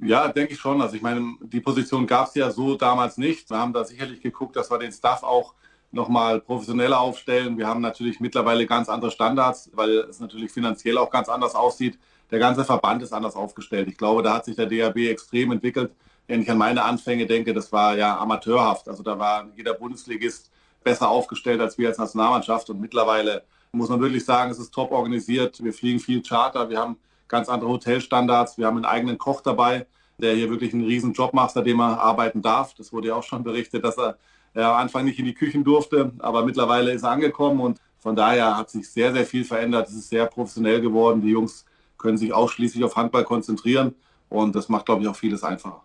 Ja, 0.02 0.30
denke 0.30 0.54
ich 0.54 0.60
schon. 0.60 0.82
Also 0.82 0.96
ich 0.96 1.02
meine, 1.02 1.34
die 1.42 1.60
Position 1.60 2.08
gab 2.08 2.30
es 2.30 2.36
ja 2.36 2.50
so 2.50 2.76
damals 2.76 3.18
nicht. 3.18 3.50
Wir 3.50 3.58
haben 3.58 3.74
da 3.74 3.84
sicherlich 3.84 4.22
geguckt, 4.22 4.56
dass 4.56 4.72
wir 4.72 4.80
den 4.80 4.94
Staff 4.94 5.24
auch 5.24 5.54
nochmal 5.92 6.42
professioneller 6.42 7.00
aufstellen. 7.00 7.58
Wir 7.58 7.68
haben 7.68 7.82
natürlich 7.82 8.20
mittlerweile 8.20 8.66
ganz 8.66 8.90
andere 8.90 9.12
Standards, 9.12 9.70
weil 9.74 10.00
es 10.10 10.20
natürlich 10.20 10.52
finanziell 10.52 10.98
auch 10.98 11.10
ganz 11.10 11.30
anders 11.30 11.56
aussieht. 11.56 11.98
Der 12.32 12.40
ganze 12.40 12.64
Verband 12.64 13.02
ist 13.02 13.12
anders 13.14 13.36
aufgestellt. 13.36 13.88
Ich 13.88 13.98
glaube, 13.98 14.22
da 14.22 14.36
hat 14.36 14.46
sich 14.46 14.56
der 14.56 14.68
DAB 14.68 14.98
extrem 14.98 15.52
entwickelt. 15.52 15.92
Wenn 16.28 16.44
ich 16.44 16.52
an 16.52 16.60
meine 16.60 16.84
Anfänge 16.84 17.26
denke, 17.26 17.54
das 17.54 17.72
war 17.72 17.98
ja 17.98 18.18
amateurhaft. 18.20 18.88
Also 18.88 19.02
da 19.02 19.18
war 19.18 19.48
jeder 19.56 19.74
Bundesligist 19.74 20.52
besser 20.84 21.10
aufgestellt 21.10 21.60
als 21.60 21.78
wir 21.78 21.88
als 21.88 21.98
Nationalmannschaft. 21.98 22.70
Und 22.70 22.80
mittlerweile 22.80 23.44
muss 23.72 23.90
man 23.90 24.00
wirklich 24.00 24.26
sagen, 24.26 24.52
es 24.52 24.60
ist 24.60 24.72
top 24.72 24.92
organisiert. 24.92 25.64
Wir 25.64 25.74
fliegen 25.74 26.00
viel 26.00 26.22
Charter. 26.22 26.70
Wir 26.70 26.80
haben 26.80 26.98
ganz 27.28 27.50
andere 27.50 27.72
Hotelstandards. 27.72 28.60
Wir 28.60 28.68
haben 28.68 28.78
einen 28.78 28.86
eigenen 28.86 29.18
Koch 29.18 29.42
dabei, 29.42 29.88
der 30.20 30.36
hier 30.36 30.52
wirklich 30.52 30.74
einen 30.74 30.86
riesen 30.86 31.14
Job 31.14 31.34
macht, 31.34 31.52
seitdem 31.52 31.80
er 31.80 32.00
arbeiten 32.00 32.44
darf. 32.44 32.76
Das 32.76 32.94
wurde 32.94 33.08
ja 33.10 33.16
auch 33.16 33.24
schon 33.24 33.44
berichtet, 33.44 33.84
dass 33.84 33.98
er 33.98 34.18
er 34.54 34.70
am 34.70 34.78
Anfang 34.78 35.06
nicht 35.06 35.20
in 35.20 35.26
die 35.26 35.34
Küchen 35.34 35.64
durfte, 35.64 36.12
aber 36.20 36.46
mittlerweile 36.46 36.92
ist 36.92 37.04
er 37.04 37.12
angekommen 37.12 37.60
und 37.60 37.80
von 38.00 38.16
daher 38.16 38.58
hat 38.58 38.70
sich 38.70 38.90
sehr, 38.90 39.14
sehr 39.14 39.26
viel 39.26 39.44
verändert. 39.44 39.90
Es 39.90 39.96
ist 39.96 40.10
sehr 40.10 40.26
professionell 40.26 40.82
geworden. 40.82 41.22
Die 41.22 41.30
Jungs 41.30 41.66
können 41.98 42.18
sich 42.18 42.34
ausschließlich 42.34 42.84
auf 42.84 42.96
Handball 42.96 43.26
konzentrieren 43.26 43.94
und 44.30 44.56
das 44.56 44.70
macht, 44.70 44.86
glaube 44.86 45.02
ich, 45.04 45.08
auch 45.08 45.16
vieles 45.16 45.44
einfacher. 45.44 45.84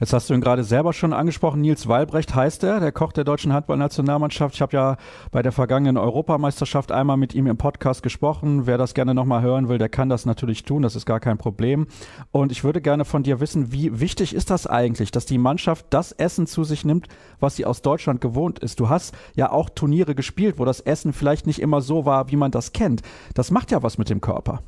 Jetzt 0.00 0.12
hast 0.12 0.30
du 0.30 0.34
ihn 0.34 0.40
gerade 0.40 0.62
selber 0.62 0.92
schon 0.92 1.12
angesprochen. 1.12 1.60
Nils 1.60 1.88
Walbrecht 1.88 2.32
heißt 2.32 2.62
er, 2.62 2.78
der 2.78 2.92
Koch 2.92 3.12
der 3.12 3.24
deutschen 3.24 3.52
Handballnationalmannschaft. 3.52 4.54
Ich 4.54 4.62
habe 4.62 4.76
ja 4.76 4.96
bei 5.32 5.42
der 5.42 5.50
vergangenen 5.50 5.96
Europameisterschaft 5.96 6.92
einmal 6.92 7.16
mit 7.16 7.34
ihm 7.34 7.48
im 7.48 7.56
Podcast 7.56 8.04
gesprochen. 8.04 8.66
Wer 8.66 8.78
das 8.78 8.94
gerne 8.94 9.12
nochmal 9.12 9.42
hören 9.42 9.68
will, 9.68 9.78
der 9.78 9.88
kann 9.88 10.08
das 10.08 10.24
natürlich 10.24 10.62
tun. 10.62 10.82
Das 10.82 10.94
ist 10.94 11.04
gar 11.04 11.18
kein 11.18 11.36
Problem. 11.36 11.88
Und 12.30 12.52
ich 12.52 12.62
würde 12.62 12.80
gerne 12.80 13.04
von 13.04 13.24
dir 13.24 13.40
wissen, 13.40 13.72
wie 13.72 13.98
wichtig 13.98 14.36
ist 14.36 14.50
das 14.50 14.68
eigentlich, 14.68 15.10
dass 15.10 15.26
die 15.26 15.38
Mannschaft 15.38 15.86
das 15.90 16.12
Essen 16.12 16.46
zu 16.46 16.62
sich 16.62 16.84
nimmt, 16.84 17.08
was 17.40 17.56
sie 17.56 17.66
aus 17.66 17.82
Deutschland 17.82 18.20
gewohnt 18.20 18.60
ist? 18.60 18.78
Du 18.78 18.88
hast 18.88 19.16
ja 19.34 19.50
auch 19.50 19.68
Turniere 19.68 20.14
gespielt, 20.14 20.60
wo 20.60 20.64
das 20.64 20.78
Essen 20.78 21.12
vielleicht 21.12 21.48
nicht 21.48 21.60
immer 21.60 21.80
so 21.80 22.04
war, 22.04 22.30
wie 22.30 22.36
man 22.36 22.52
das 22.52 22.72
kennt. 22.72 23.02
Das 23.34 23.50
macht 23.50 23.72
ja 23.72 23.82
was 23.82 23.98
mit 23.98 24.10
dem 24.10 24.20
Körper. 24.20 24.62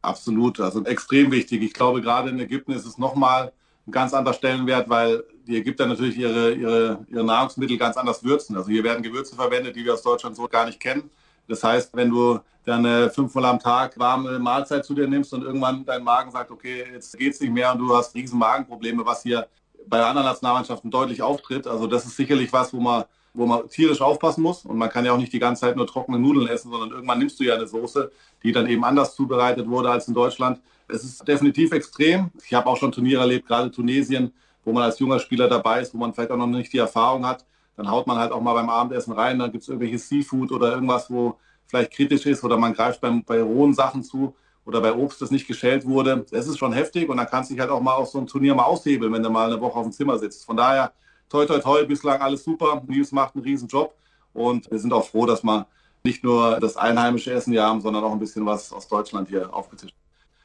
Absolut, 0.00 0.58
also 0.60 0.82
extrem 0.84 1.32
wichtig. 1.32 1.62
Ich 1.62 1.74
glaube, 1.74 2.00
gerade 2.00 2.30
in 2.30 2.38
Ägypten 2.38 2.72
ist 2.72 2.86
es 2.86 2.96
nochmal 2.96 3.52
ein 3.86 3.92
ganz 3.92 4.14
anderer 4.14 4.34
Stellenwert, 4.34 4.88
weil 4.88 5.24
die 5.46 5.56
Ägypter 5.58 5.86
natürlich 5.86 6.16
ihre, 6.16 6.52
ihre, 6.52 7.06
ihre 7.08 7.24
Nahrungsmittel 7.24 7.76
ganz 7.76 7.96
anders 7.96 8.24
würzen. 8.24 8.56
Also 8.56 8.70
hier 8.70 8.82
werden 8.82 9.02
Gewürze 9.02 9.36
verwendet, 9.36 9.76
die 9.76 9.84
wir 9.84 9.94
aus 9.94 10.02
Deutschland 10.02 10.36
so 10.36 10.48
gar 10.48 10.66
nicht 10.66 10.80
kennen. 10.80 11.10
Das 11.46 11.62
heißt, 11.62 11.94
wenn 11.94 12.10
du 12.10 12.40
dann 12.64 13.10
fünfmal 13.10 13.44
am 13.44 13.58
Tag 13.58 13.98
warme 13.98 14.38
Mahlzeit 14.38 14.84
zu 14.84 14.94
dir 14.94 15.06
nimmst 15.06 15.34
und 15.34 15.42
irgendwann 15.42 15.84
dein 15.84 16.02
Magen 16.02 16.30
sagt, 16.30 16.50
okay, 16.50 16.84
jetzt 16.92 17.16
geht's 17.18 17.40
nicht 17.40 17.52
mehr 17.52 17.72
und 17.72 17.78
du 17.78 17.94
hast 17.94 18.14
riesen 18.14 18.38
Magenprobleme, 18.38 19.04
was 19.04 19.22
hier 19.22 19.46
bei 19.86 20.02
anderen 20.02 20.26
Nationalmannschaften 20.26 20.90
deutlich 20.90 21.20
auftritt. 21.20 21.66
Also 21.66 21.86
das 21.86 22.06
ist 22.06 22.16
sicherlich 22.16 22.52
was, 22.52 22.72
wo 22.72 22.80
man, 22.80 23.04
wo 23.34 23.46
man 23.46 23.68
tierisch 23.68 24.00
aufpassen 24.00 24.42
muss. 24.42 24.64
Und 24.64 24.78
man 24.78 24.88
kann 24.88 25.04
ja 25.04 25.12
auch 25.12 25.18
nicht 25.18 25.32
die 25.32 25.38
ganze 25.38 25.62
Zeit 25.62 25.76
nur 25.76 25.86
trockene 25.86 26.18
Nudeln 26.18 26.48
essen, 26.48 26.70
sondern 26.70 26.90
irgendwann 26.90 27.18
nimmst 27.18 27.38
du 27.40 27.44
ja 27.44 27.54
eine 27.54 27.66
Soße, 27.66 28.10
die 28.42 28.52
dann 28.52 28.66
eben 28.68 28.84
anders 28.84 29.14
zubereitet 29.14 29.68
wurde 29.68 29.90
als 29.90 30.08
in 30.08 30.14
Deutschland. 30.14 30.60
Es 30.88 31.02
ist 31.04 31.26
definitiv 31.26 31.72
extrem. 31.72 32.30
Ich 32.44 32.54
habe 32.54 32.66
auch 32.66 32.76
schon 32.76 32.92
Turniere 32.92 33.22
erlebt, 33.22 33.46
gerade 33.46 33.70
Tunesien, 33.70 34.32
wo 34.64 34.72
man 34.72 34.84
als 34.84 34.98
junger 34.98 35.18
Spieler 35.18 35.48
dabei 35.48 35.80
ist, 35.80 35.92
wo 35.92 35.98
man 35.98 36.14
vielleicht 36.14 36.30
auch 36.30 36.36
noch 36.36 36.46
nicht 36.46 36.72
die 36.72 36.78
Erfahrung 36.78 37.26
hat. 37.26 37.44
Dann 37.76 37.90
haut 37.90 38.06
man 38.06 38.18
halt 38.18 38.30
auch 38.32 38.40
mal 38.40 38.54
beim 38.54 38.70
Abendessen 38.70 39.12
rein, 39.12 39.38
dann 39.38 39.50
gibt 39.50 39.62
es 39.62 39.68
irgendwelches 39.68 40.08
Seafood 40.08 40.52
oder 40.52 40.72
irgendwas, 40.72 41.10
wo 41.10 41.36
vielleicht 41.66 41.92
kritisch 41.92 42.26
ist 42.26 42.44
oder 42.44 42.56
man 42.56 42.72
greift 42.72 43.00
beim, 43.00 43.24
bei 43.24 43.42
rohen 43.42 43.74
Sachen 43.74 44.04
zu 44.04 44.34
oder 44.64 44.80
bei 44.80 44.94
Obst, 44.94 45.20
das 45.20 45.30
nicht 45.30 45.46
geschält 45.46 45.84
wurde. 45.84 46.24
Es 46.30 46.46
ist 46.46 46.58
schon 46.58 46.72
heftig 46.72 47.08
und 47.08 47.16
dann 47.16 47.26
kannst 47.26 47.50
du 47.50 47.54
dich 47.54 47.60
halt 47.60 47.70
auch 47.70 47.80
mal 47.80 47.94
auf 47.94 48.08
so 48.08 48.18
ein 48.18 48.26
Turnier 48.26 48.54
mal 48.54 48.64
aushebeln, 48.64 49.12
wenn 49.12 49.22
du 49.22 49.30
mal 49.30 49.50
eine 49.50 49.60
Woche 49.60 49.78
auf 49.78 49.84
dem 49.84 49.92
Zimmer 49.92 50.18
sitzt. 50.18 50.44
Von 50.44 50.56
daher, 50.56 50.92
toi, 51.28 51.46
toi, 51.46 51.58
toi, 51.58 51.84
bislang 51.86 52.20
alles 52.20 52.44
super. 52.44 52.82
Nils 52.86 53.12
macht 53.12 53.34
einen 53.34 53.44
riesen 53.44 53.68
Job 53.68 53.94
und 54.32 54.70
wir 54.70 54.78
sind 54.78 54.92
auch 54.92 55.06
froh, 55.06 55.26
dass 55.26 55.42
wir 55.42 55.66
nicht 56.04 56.22
nur 56.22 56.60
das 56.60 56.76
einheimische 56.76 57.32
Essen 57.32 57.52
hier 57.52 57.62
haben, 57.62 57.80
sondern 57.80 58.04
auch 58.04 58.12
ein 58.12 58.18
bisschen 58.18 58.44
was 58.44 58.72
aus 58.72 58.88
Deutschland 58.88 59.28
hier 59.28 59.52
aufgetischt 59.54 59.96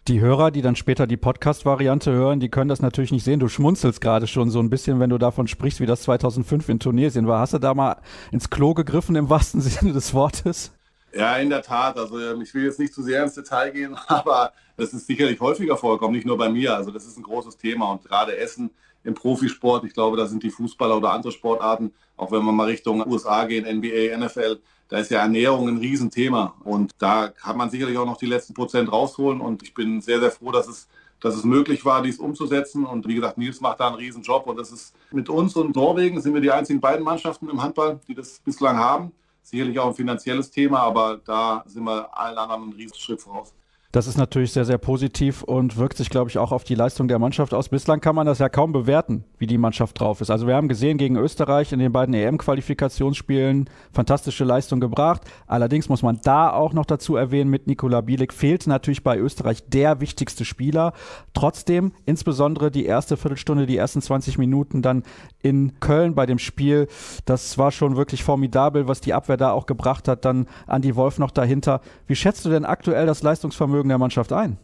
die 0.09 0.21
Hörer, 0.21 0.49
die 0.51 0.61
dann 0.61 0.75
später 0.75 1.05
die 1.07 1.17
Podcast-Variante 1.17 2.11
hören, 2.11 2.39
die 2.39 2.49
können 2.49 2.67
das 2.67 2.81
natürlich 2.81 3.11
nicht 3.11 3.23
sehen. 3.23 3.39
Du 3.39 3.47
schmunzelst 3.47 4.01
gerade 4.01 4.27
schon 4.27 4.49
so 4.49 4.59
ein 4.59 4.69
bisschen, 4.69 4.99
wenn 4.99 5.11
du 5.11 5.17
davon 5.17 5.47
sprichst, 5.47 5.79
wie 5.79 5.85
das 5.85 6.01
2005 6.01 6.67
in 6.69 6.79
Tunesien 6.79 7.27
war. 7.27 7.39
Hast 7.39 7.53
du 7.53 7.59
da 7.59 7.73
mal 7.73 7.97
ins 8.31 8.49
Klo 8.49 8.73
gegriffen 8.73 9.15
im 9.15 9.29
wahrsten 9.29 9.61
Sinne 9.61 9.93
des 9.93 10.13
Wortes? 10.13 10.73
Ja, 11.13 11.37
in 11.37 11.49
der 11.49 11.61
Tat. 11.61 11.97
Also 11.97 12.19
ähm, 12.19 12.41
ich 12.41 12.53
will 12.53 12.63
jetzt 12.63 12.79
nicht 12.79 12.93
zu 12.93 13.01
sehr 13.03 13.23
ins 13.23 13.33
Detail 13.33 13.71
gehen, 13.71 13.95
aber 14.07 14.53
das 14.77 14.93
ist 14.93 15.07
sicherlich 15.07 15.39
häufiger 15.39 15.77
vorgekommen, 15.77 16.15
nicht 16.15 16.27
nur 16.27 16.37
bei 16.37 16.49
mir. 16.49 16.75
Also 16.75 16.91
das 16.91 17.05
ist 17.05 17.17
ein 17.17 17.23
großes 17.23 17.57
Thema 17.57 17.91
und 17.91 18.03
gerade 18.03 18.37
Essen 18.37 18.69
im 19.03 19.13
Profisport, 19.13 19.85
ich 19.85 19.93
glaube, 19.93 20.17
da 20.17 20.25
sind 20.25 20.43
die 20.43 20.49
Fußballer 20.49 20.97
oder 20.97 21.13
andere 21.13 21.31
Sportarten, 21.31 21.93
auch 22.17 22.31
wenn 22.31 22.43
wir 22.43 22.51
mal 22.51 22.65
Richtung 22.65 23.05
USA 23.07 23.45
gehen, 23.45 23.65
NBA, 23.65 24.17
NFL, 24.17 24.59
da 24.89 24.97
ist 24.97 25.11
ja 25.11 25.19
Ernährung 25.19 25.67
ein 25.67 25.77
Riesenthema. 25.77 26.55
Und 26.63 26.91
da 26.97 27.29
kann 27.29 27.57
man 27.57 27.69
sicherlich 27.69 27.97
auch 27.97 28.05
noch 28.05 28.17
die 28.17 28.25
letzten 28.25 28.53
Prozent 28.53 28.91
rausholen. 28.91 29.39
Und 29.39 29.63
ich 29.63 29.73
bin 29.73 30.01
sehr, 30.01 30.19
sehr 30.19 30.31
froh, 30.31 30.51
dass 30.51 30.67
es, 30.67 30.87
dass 31.21 31.35
es 31.35 31.43
möglich 31.43 31.85
war, 31.85 32.01
dies 32.01 32.17
umzusetzen. 32.17 32.85
Und 32.85 33.07
wie 33.07 33.15
gesagt, 33.15 33.37
Nils 33.37 33.61
macht 33.61 33.79
da 33.79 33.87
einen 33.87 33.97
Riesenjob. 33.97 34.47
Und 34.47 34.57
das 34.57 34.71
ist 34.71 34.95
mit 35.11 35.29
uns 35.29 35.55
und 35.55 35.75
Norwegen 35.75 36.19
sind 36.21 36.33
wir 36.33 36.41
die 36.41 36.51
einzigen 36.51 36.81
beiden 36.81 37.05
Mannschaften 37.05 37.49
im 37.49 37.61
Handball, 37.61 37.99
die 38.07 38.15
das 38.15 38.39
bislang 38.39 38.77
haben. 38.77 39.11
Sicherlich 39.41 39.79
auch 39.79 39.87
ein 39.87 39.95
finanzielles 39.95 40.51
Thema, 40.51 40.79
aber 40.79 41.17
da 41.17 41.63
sind 41.65 41.83
wir 41.83 42.15
allen 42.17 42.37
anderen 42.37 42.63
einen 42.63 42.73
Riesenschritt 42.73 43.21
voraus. 43.21 43.53
Das 43.91 44.05
ist 44.05 44.19
natürlich 44.19 44.51
sehr, 44.51 44.65
sehr 44.65 44.77
positiv 44.77 45.41
und 45.41 45.77
wirkt 45.77 45.97
sich, 45.97 46.11
glaube 46.11 46.29
ich, 46.29 46.37
auch 46.37 46.51
auf 46.51 46.63
die 46.63 46.75
Leistung 46.75 47.07
der 47.07 47.17
Mannschaft 47.17 47.55
aus. 47.55 47.69
Bislang 47.69 48.01
kann 48.01 48.13
man 48.13 48.27
das 48.27 48.37
ja 48.37 48.47
kaum 48.47 48.71
bewerten, 48.71 49.23
wie 49.39 49.47
die 49.47 49.57
Mannschaft 49.57 49.99
drauf 49.99 50.21
ist. 50.21 50.29
Also 50.29 50.45
wir 50.45 50.55
haben 50.55 50.67
gesehen 50.67 50.99
gegen 50.99 51.15
Österreich 51.15 51.71
in 51.71 51.79
den 51.79 51.91
beiden 51.91 52.13
EM-Qualifikationsspielen 52.13 53.67
fantastische 53.91 54.43
Leistung 54.43 54.79
gebracht. 54.79 55.23
Allerdings 55.47 55.89
muss 55.89 56.03
man 56.03 56.19
da 56.23 56.51
auch 56.51 56.73
noch 56.73 56.85
dazu 56.85 57.15
erwähnen, 57.15 57.49
mit 57.49 57.65
Nikola 57.65 58.01
Bielik 58.01 58.31
fehlt 58.31 58.67
natürlich 58.67 59.03
bei 59.03 59.17
Österreich 59.17 59.67
der 59.67 59.99
wichtigste 60.01 60.45
Spieler. 60.45 60.93
Trotzdem, 61.33 61.91
insbesondere 62.05 62.69
die 62.69 62.85
erste 62.85 63.17
Viertelstunde, 63.17 63.65
die 63.65 63.77
ersten 63.77 64.03
20 64.03 64.37
Minuten 64.37 64.83
dann 64.83 65.01
in 65.41 65.79
Köln 65.79 66.13
bei 66.13 66.27
dem 66.27 66.37
Spiel, 66.37 66.87
das 67.25 67.57
war 67.57 67.71
schon 67.71 67.95
wirklich 67.95 68.23
formidabel, 68.23 68.87
was 68.87 69.01
die 69.01 69.15
Abwehr 69.15 69.37
da 69.37 69.51
auch 69.51 69.65
gebracht 69.65 70.07
hat. 70.07 70.25
Dann 70.25 70.45
Andi 70.67 70.95
Wolf 70.95 71.17
noch 71.17 71.31
dahinter. 71.31 71.81
Wie 72.05 72.15
schätzt 72.15 72.45
du 72.45 72.49
denn 72.51 72.65
aktuell 72.65 73.07
das 73.07 73.23
Leistungsvermögen 73.23 73.78
Vermögen 73.79 73.89
der 73.89 73.97
Mannschaft 73.97 74.33
ein? 74.33 74.57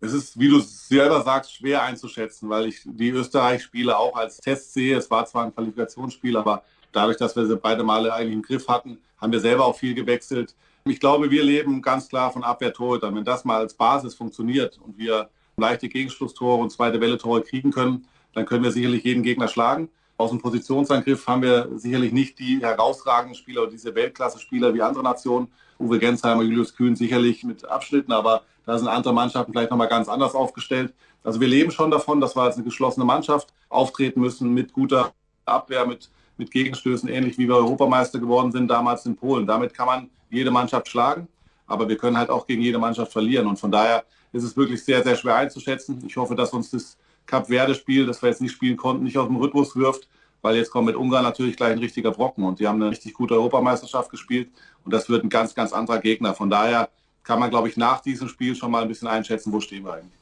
Es 0.00 0.12
ist, 0.12 0.38
wie 0.38 0.48
du 0.48 0.60
selber 0.60 1.22
sagst, 1.22 1.54
schwer 1.54 1.82
einzuschätzen, 1.82 2.48
weil 2.48 2.66
ich 2.66 2.82
die 2.84 3.08
Österreich-Spiele 3.08 3.98
auch 3.98 4.14
als 4.14 4.38
Test 4.38 4.74
sehe. 4.74 4.96
Es 4.96 5.10
war 5.10 5.26
zwar 5.26 5.44
ein 5.44 5.54
Qualifikationsspiel, 5.54 6.36
aber 6.36 6.62
dadurch, 6.92 7.16
dass 7.16 7.34
wir 7.34 7.46
sie 7.46 7.56
beide 7.56 7.82
Male 7.82 8.14
eigentlich 8.14 8.34
im 8.34 8.42
Griff 8.42 8.68
hatten, 8.68 8.98
haben 9.20 9.32
wir 9.32 9.40
selber 9.40 9.64
auch 9.64 9.76
viel 9.76 9.94
gewechselt. 9.94 10.54
Ich 10.84 11.00
glaube, 11.00 11.32
wir 11.32 11.42
leben 11.42 11.82
ganz 11.82 12.08
klar 12.08 12.32
von 12.32 12.44
Abwehr-Torhütern. 12.44 13.12
Wenn 13.16 13.24
das 13.24 13.44
mal 13.44 13.58
als 13.58 13.74
Basis 13.74 14.14
funktioniert 14.14 14.78
und 14.78 14.96
wir 14.96 15.30
leichte 15.56 15.88
Gegenschlusstore 15.88 16.62
und 16.62 16.70
zweite 16.70 17.00
Welle-Tore 17.00 17.42
kriegen 17.42 17.72
können, 17.72 18.06
dann 18.34 18.46
können 18.46 18.62
wir 18.62 18.70
sicherlich 18.70 19.02
jeden 19.02 19.24
Gegner 19.24 19.48
schlagen. 19.48 19.88
Aus 20.16 20.30
dem 20.30 20.40
Positionsangriff 20.40 21.26
haben 21.26 21.42
wir 21.42 21.68
sicherlich 21.74 22.12
nicht 22.12 22.38
die 22.38 22.60
herausragenden 22.60 23.34
Spieler 23.34 23.62
oder 23.62 23.72
diese 23.72 23.96
Weltklasse-Spieler 23.96 24.72
wie 24.74 24.82
andere 24.82 25.02
Nationen. 25.02 25.48
Uwe 25.78 25.98
Gensheimer, 25.98 26.42
Julius 26.42 26.74
Kühn 26.74 26.96
sicherlich 26.96 27.44
mit 27.44 27.64
Abschnitten, 27.68 28.12
aber 28.12 28.42
da 28.66 28.78
sind 28.78 28.88
andere 28.88 29.14
Mannschaften 29.14 29.52
vielleicht 29.52 29.70
nochmal 29.70 29.88
ganz 29.88 30.08
anders 30.08 30.34
aufgestellt. 30.34 30.92
Also 31.24 31.40
wir 31.40 31.48
leben 31.48 31.70
schon 31.70 31.90
davon, 31.90 32.20
dass 32.20 32.36
wir 32.36 32.42
als 32.42 32.56
eine 32.56 32.64
geschlossene 32.64 33.04
Mannschaft 33.04 33.52
auftreten 33.68 34.20
müssen 34.20 34.52
mit 34.52 34.72
guter 34.72 35.12
Abwehr, 35.44 35.86
mit, 35.86 36.10
mit 36.36 36.50
Gegenstößen, 36.50 37.08
ähnlich 37.08 37.38
wie 37.38 37.48
wir 37.48 37.56
Europameister 37.56 38.18
geworden 38.18 38.52
sind 38.52 38.68
damals 38.68 39.06
in 39.06 39.16
Polen. 39.16 39.46
Damit 39.46 39.74
kann 39.74 39.86
man 39.86 40.10
jede 40.30 40.50
Mannschaft 40.50 40.88
schlagen. 40.88 41.28
aber 41.68 41.88
wir 41.88 41.96
können 41.96 42.16
halt 42.16 42.30
auch 42.30 42.46
gegen 42.46 42.62
jede 42.62 42.78
Mannschaft 42.78 43.12
verlieren. 43.12 43.46
Und 43.46 43.58
von 43.58 43.70
daher 43.70 44.04
ist 44.32 44.42
es 44.42 44.56
wirklich 44.56 44.82
sehr, 44.84 45.02
sehr 45.02 45.16
schwer 45.16 45.36
einzuschätzen. 45.36 46.02
Ich 46.06 46.16
hoffe, 46.16 46.34
dass 46.34 46.52
uns 46.52 46.70
das 46.70 46.96
Cup 47.26 47.48
Verde-Spiel, 47.48 48.06
das 48.06 48.22
wir 48.22 48.30
jetzt 48.30 48.40
nicht 48.40 48.52
spielen 48.52 48.76
konnten, 48.76 49.04
nicht 49.04 49.18
aus 49.18 49.28
dem 49.28 49.36
Rhythmus 49.36 49.76
wirft, 49.76 50.08
weil 50.42 50.56
jetzt 50.56 50.70
kommt 50.70 50.86
mit 50.86 50.96
Ungarn 50.96 51.24
natürlich 51.24 51.56
gleich 51.56 51.72
ein 51.72 51.78
richtiger 51.78 52.10
Brocken 52.10 52.44
und 52.44 52.60
die 52.60 52.66
haben 52.66 52.80
eine 52.80 52.90
richtig 52.90 53.14
gute 53.14 53.34
Europameisterschaft 53.34 54.10
gespielt 54.10 54.50
und 54.84 54.92
das 54.92 55.08
wird 55.08 55.24
ein 55.24 55.28
ganz, 55.28 55.54
ganz 55.54 55.72
anderer 55.72 55.98
Gegner. 55.98 56.34
Von 56.34 56.50
daher 56.50 56.88
kann 57.22 57.40
man, 57.40 57.50
glaube 57.50 57.68
ich, 57.68 57.76
nach 57.76 58.00
diesem 58.00 58.28
Spiel 58.28 58.54
schon 58.54 58.70
mal 58.70 58.82
ein 58.82 58.88
bisschen 58.88 59.08
einschätzen, 59.08 59.52
wo 59.52 59.60
stehen 59.60 59.84
wir 59.84 59.94
eigentlich. 59.94 60.17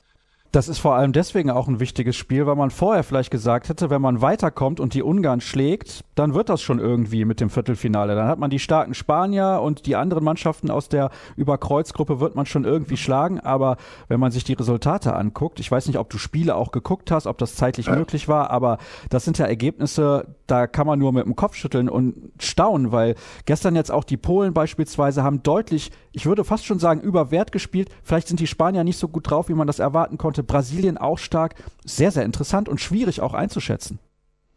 Das 0.53 0.69
ist 0.69 0.79
vor 0.79 0.95
allem 0.95 1.13
deswegen 1.13 1.51
auch 1.51 1.69
ein 1.69 1.81
wichtiges 1.81 2.17
Spiel, 2.17 2.47
weil 2.47 2.57
man 2.57 2.71
vorher 2.71 3.03
vielleicht 3.03 3.31
gesagt 3.31 3.69
hätte, 3.69 3.91
wenn 3.91 4.01
man 4.01 4.23
weiterkommt 4.23 4.81
und 4.81 4.95
die 4.95 5.03
Ungarn 5.03 5.41
schlägt, 5.41 6.05
dann 6.15 6.35
wird 6.35 6.49
das 6.49 6.63
schon 6.63 6.79
irgendwie 6.79 7.25
mit 7.25 7.41
dem 7.41 7.51
Viertelfinale. 7.51 8.15
Dann 8.15 8.29
hat 8.29 8.39
man 8.39 8.51
die 8.51 8.59
starken 8.59 8.95
Spanier 8.95 9.61
und 9.63 9.87
die 9.87 9.97
anderen 9.97 10.25
Mannschaften 10.25 10.71
aus 10.71 10.89
der 10.89 11.11
Überkreuzgruppe 11.37 12.21
wird 12.21 12.35
man 12.35 12.47
schon 12.47 12.65
irgendwie 12.65 12.97
schlagen. 12.97 13.41
Aber 13.41 13.77
wenn 14.09 14.21
man 14.21 14.33
sich 14.33 14.45
die 14.45 14.55
Resultate 14.55 15.15
anguckt, 15.15 15.61
ich 15.61 15.71
weiß 15.71 15.87
nicht, 15.87 15.99
ob 15.99 16.11
du 16.11 16.19
Spiele 16.19 16.55
auch 16.55 16.73
geguckt 16.73 17.11
hast, 17.11 17.27
ob 17.27 17.39
das 17.39 17.55
zeitlich 17.55 17.87
ja. 17.87 17.97
möglich 17.97 18.29
war, 18.29 18.51
aber 18.51 18.79
das 19.11 19.25
sind 19.25 19.39
ja 19.39 19.47
Ergebnisse, 19.47 20.37
da 20.47 20.67
kann 20.67 20.87
man 20.87 20.99
nur 20.99 21.13
mit 21.13 21.27
dem 21.27 21.37
Kopf 21.37 21.55
schütteln 21.55 21.89
und 21.89 22.33
staunen, 22.39 22.93
weil 22.93 23.15
gestern 23.45 23.77
jetzt 23.77 23.91
auch 23.91 24.05
die 24.05 24.17
Polen 24.17 24.55
beispielsweise 24.55 25.23
haben 25.23 25.43
deutlich, 25.43 25.91
ich 26.13 26.27
würde 26.27 26.45
fast 26.45 26.65
schon 26.65 26.79
sagen, 26.79 27.01
über 27.01 27.31
Wert 27.31 27.53
gespielt. 27.53 27.91
Vielleicht 28.03 28.29
sind 28.29 28.41
die 28.41 28.47
Spanier 28.47 28.85
nicht 28.85 28.99
so 28.99 29.09
gut 29.09 29.31
drauf, 29.31 29.49
wie 29.49 29.55
man 29.55 29.67
das 29.67 29.79
erwarten 29.79 30.19
konnte. 30.19 30.43
Brasilien 30.43 30.99
auch 30.99 31.19
stark. 31.19 31.55
Sehr, 31.85 32.11
sehr 32.11 32.25
interessant 32.25 32.69
und 32.69 32.81
schwierig 32.81 33.21
auch 33.21 33.35
einzuschätzen. 33.35 33.99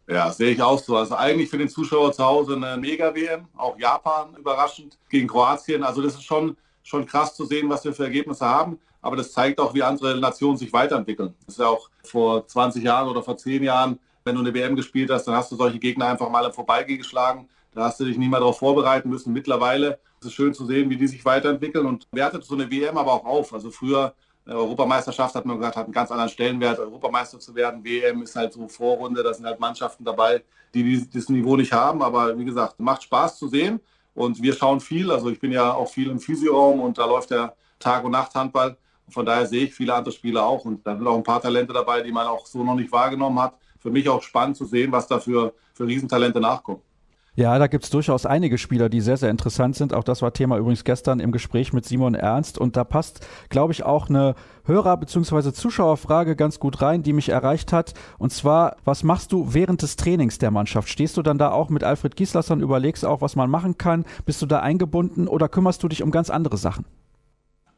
Ja, 0.08 0.30
sehe 0.32 0.50
ich 0.50 0.62
auch 0.62 0.78
so. 0.78 0.96
Also 0.96 1.14
eigentlich 1.14 1.48
für 1.48 1.58
den 1.58 1.68
Zuschauer 1.68 2.12
zu 2.12 2.24
Hause 2.24 2.56
eine 2.56 2.76
Mega-WM. 2.76 3.46
Auch 3.56 3.78
Japan 3.78 4.34
überraschend 4.36 4.98
gegen 5.08 5.28
Kroatien. 5.28 5.84
Also 5.84 6.02
das 6.02 6.14
ist 6.14 6.24
schon, 6.24 6.56
schon 6.82 7.06
krass 7.06 7.34
zu 7.36 7.44
sehen, 7.44 7.68
was 7.68 7.84
wir 7.84 7.92
für 7.92 8.04
Ergebnisse 8.04 8.44
haben. 8.44 8.78
Aber 9.02 9.16
das 9.16 9.32
zeigt 9.32 9.60
auch, 9.60 9.72
wie 9.72 9.82
andere 9.82 10.18
Nationen 10.18 10.56
sich 10.56 10.72
weiterentwickeln. 10.72 11.34
Das 11.46 11.54
ist 11.54 11.60
ja 11.60 11.68
auch 11.68 11.88
vor 12.02 12.46
20 12.46 12.82
Jahren 12.82 13.08
oder 13.08 13.22
vor 13.22 13.36
10 13.36 13.62
Jahren, 13.62 13.98
wenn 14.24 14.34
du 14.34 14.40
eine 14.40 14.54
WM 14.54 14.76
gespielt 14.76 15.10
hast, 15.10 15.24
dann 15.24 15.34
hast 15.34 15.50
du 15.52 15.56
solche 15.56 15.78
Gegner 15.78 16.06
einfach 16.06 16.28
mal 16.28 16.44
im 16.44 16.52
Vorbeigehen 16.52 16.98
geschlagen. 16.98 17.48
Da 17.72 17.84
hast 17.84 18.00
du 18.00 18.04
dich 18.04 18.18
nicht 18.18 18.30
mehr 18.30 18.40
darauf 18.40 18.58
vorbereiten 18.58 19.08
müssen. 19.08 19.32
Mittlerweile 19.32 19.98
ist 20.20 20.26
es 20.26 20.32
schön 20.32 20.52
zu 20.52 20.66
sehen, 20.66 20.90
wie 20.90 20.96
die 20.96 21.06
sich 21.06 21.24
weiterentwickeln 21.24 21.86
und 21.86 22.06
wertet 22.12 22.44
so 22.44 22.54
eine 22.54 22.70
WM 22.70 22.98
aber 22.98 23.12
auch 23.12 23.24
auf. 23.24 23.54
Also 23.54 23.70
früher 23.70 24.14
Europameisterschaft 24.46 25.34
hat 25.34 25.46
man 25.46 25.58
gesagt, 25.58 25.76
hat 25.76 25.84
einen 25.84 25.92
ganz 25.92 26.10
anderen 26.10 26.30
Stellenwert, 26.30 26.78
Europameister 26.78 27.38
zu 27.38 27.54
werden. 27.54 27.84
WM 27.84 28.22
ist 28.22 28.34
halt 28.34 28.52
so 28.52 28.66
Vorrunde, 28.68 29.22
da 29.22 29.32
sind 29.32 29.46
halt 29.46 29.60
Mannschaften 29.60 30.04
dabei, 30.04 30.42
die 30.74 31.06
dieses 31.06 31.28
Niveau 31.28 31.56
nicht 31.56 31.72
haben. 31.72 32.02
Aber 32.02 32.36
wie 32.36 32.44
gesagt, 32.44 32.80
macht 32.80 33.02
Spaß 33.04 33.38
zu 33.38 33.48
sehen 33.48 33.80
und 34.14 34.42
wir 34.42 34.54
schauen 34.54 34.80
viel. 34.80 35.10
Also 35.10 35.30
ich 35.30 35.38
bin 35.38 35.52
ja 35.52 35.72
auch 35.72 35.88
viel 35.88 36.10
im 36.10 36.18
Physioraum 36.18 36.80
und 36.80 36.98
da 36.98 37.06
läuft 37.06 37.30
der 37.30 37.54
Tag- 37.78 38.04
und 38.04 38.12
Nacht-Handball. 38.12 38.76
Von 39.08 39.26
daher 39.26 39.46
sehe 39.46 39.64
ich 39.64 39.74
viele 39.74 39.94
andere 39.94 40.12
Spieler 40.12 40.44
auch 40.44 40.64
und 40.64 40.86
da 40.86 40.96
sind 40.96 41.06
auch 41.06 41.16
ein 41.16 41.22
paar 41.22 41.42
Talente 41.42 41.72
dabei, 41.72 42.00
die 42.00 42.12
man 42.12 42.26
auch 42.26 42.46
so 42.46 42.62
noch 42.62 42.76
nicht 42.76 42.92
wahrgenommen 42.92 43.40
hat. 43.40 43.54
Für 43.80 43.90
mich 43.90 44.08
auch 44.08 44.22
spannend 44.22 44.56
zu 44.56 44.64
sehen, 44.64 44.92
was 44.92 45.08
da 45.08 45.18
für, 45.18 45.54
für 45.74 45.86
Riesentalente 45.86 46.40
nachkommen. 46.40 46.80
Ja, 47.36 47.58
da 47.58 47.68
gibt 47.68 47.84
es 47.84 47.90
durchaus 47.90 48.26
einige 48.26 48.58
Spieler, 48.58 48.88
die 48.88 49.00
sehr, 49.00 49.16
sehr 49.16 49.30
interessant 49.30 49.76
sind. 49.76 49.94
Auch 49.94 50.02
das 50.02 50.20
war 50.20 50.32
Thema 50.32 50.58
übrigens 50.58 50.84
gestern 50.84 51.20
im 51.20 51.30
Gespräch 51.30 51.72
mit 51.72 51.84
Simon 51.84 52.14
Ernst. 52.14 52.58
Und 52.58 52.76
da 52.76 52.82
passt, 52.84 53.26
glaube 53.48 53.72
ich, 53.72 53.84
auch 53.84 54.08
eine 54.08 54.34
Hörer- 54.66 54.96
bzw. 54.96 55.52
Zuschauerfrage 55.52 56.34
ganz 56.34 56.58
gut 56.58 56.82
rein, 56.82 57.02
die 57.02 57.12
mich 57.12 57.28
erreicht 57.28 57.72
hat. 57.72 57.94
Und 58.18 58.32
zwar, 58.32 58.76
was 58.84 59.04
machst 59.04 59.32
du 59.32 59.54
während 59.54 59.80
des 59.82 59.96
Trainings 59.96 60.38
der 60.38 60.50
Mannschaft? 60.50 60.88
Stehst 60.88 61.16
du 61.16 61.22
dann 61.22 61.38
da 61.38 61.52
auch 61.52 61.70
mit 61.70 61.84
Alfred 61.84 62.16
Gislason, 62.16 62.60
überlegst 62.60 63.04
auch, 63.04 63.20
was 63.20 63.36
man 63.36 63.48
machen 63.48 63.78
kann? 63.78 64.04
Bist 64.26 64.42
du 64.42 64.46
da 64.46 64.60
eingebunden 64.60 65.28
oder 65.28 65.48
kümmerst 65.48 65.82
du 65.82 65.88
dich 65.88 66.02
um 66.02 66.10
ganz 66.10 66.30
andere 66.30 66.56
Sachen? 66.56 66.84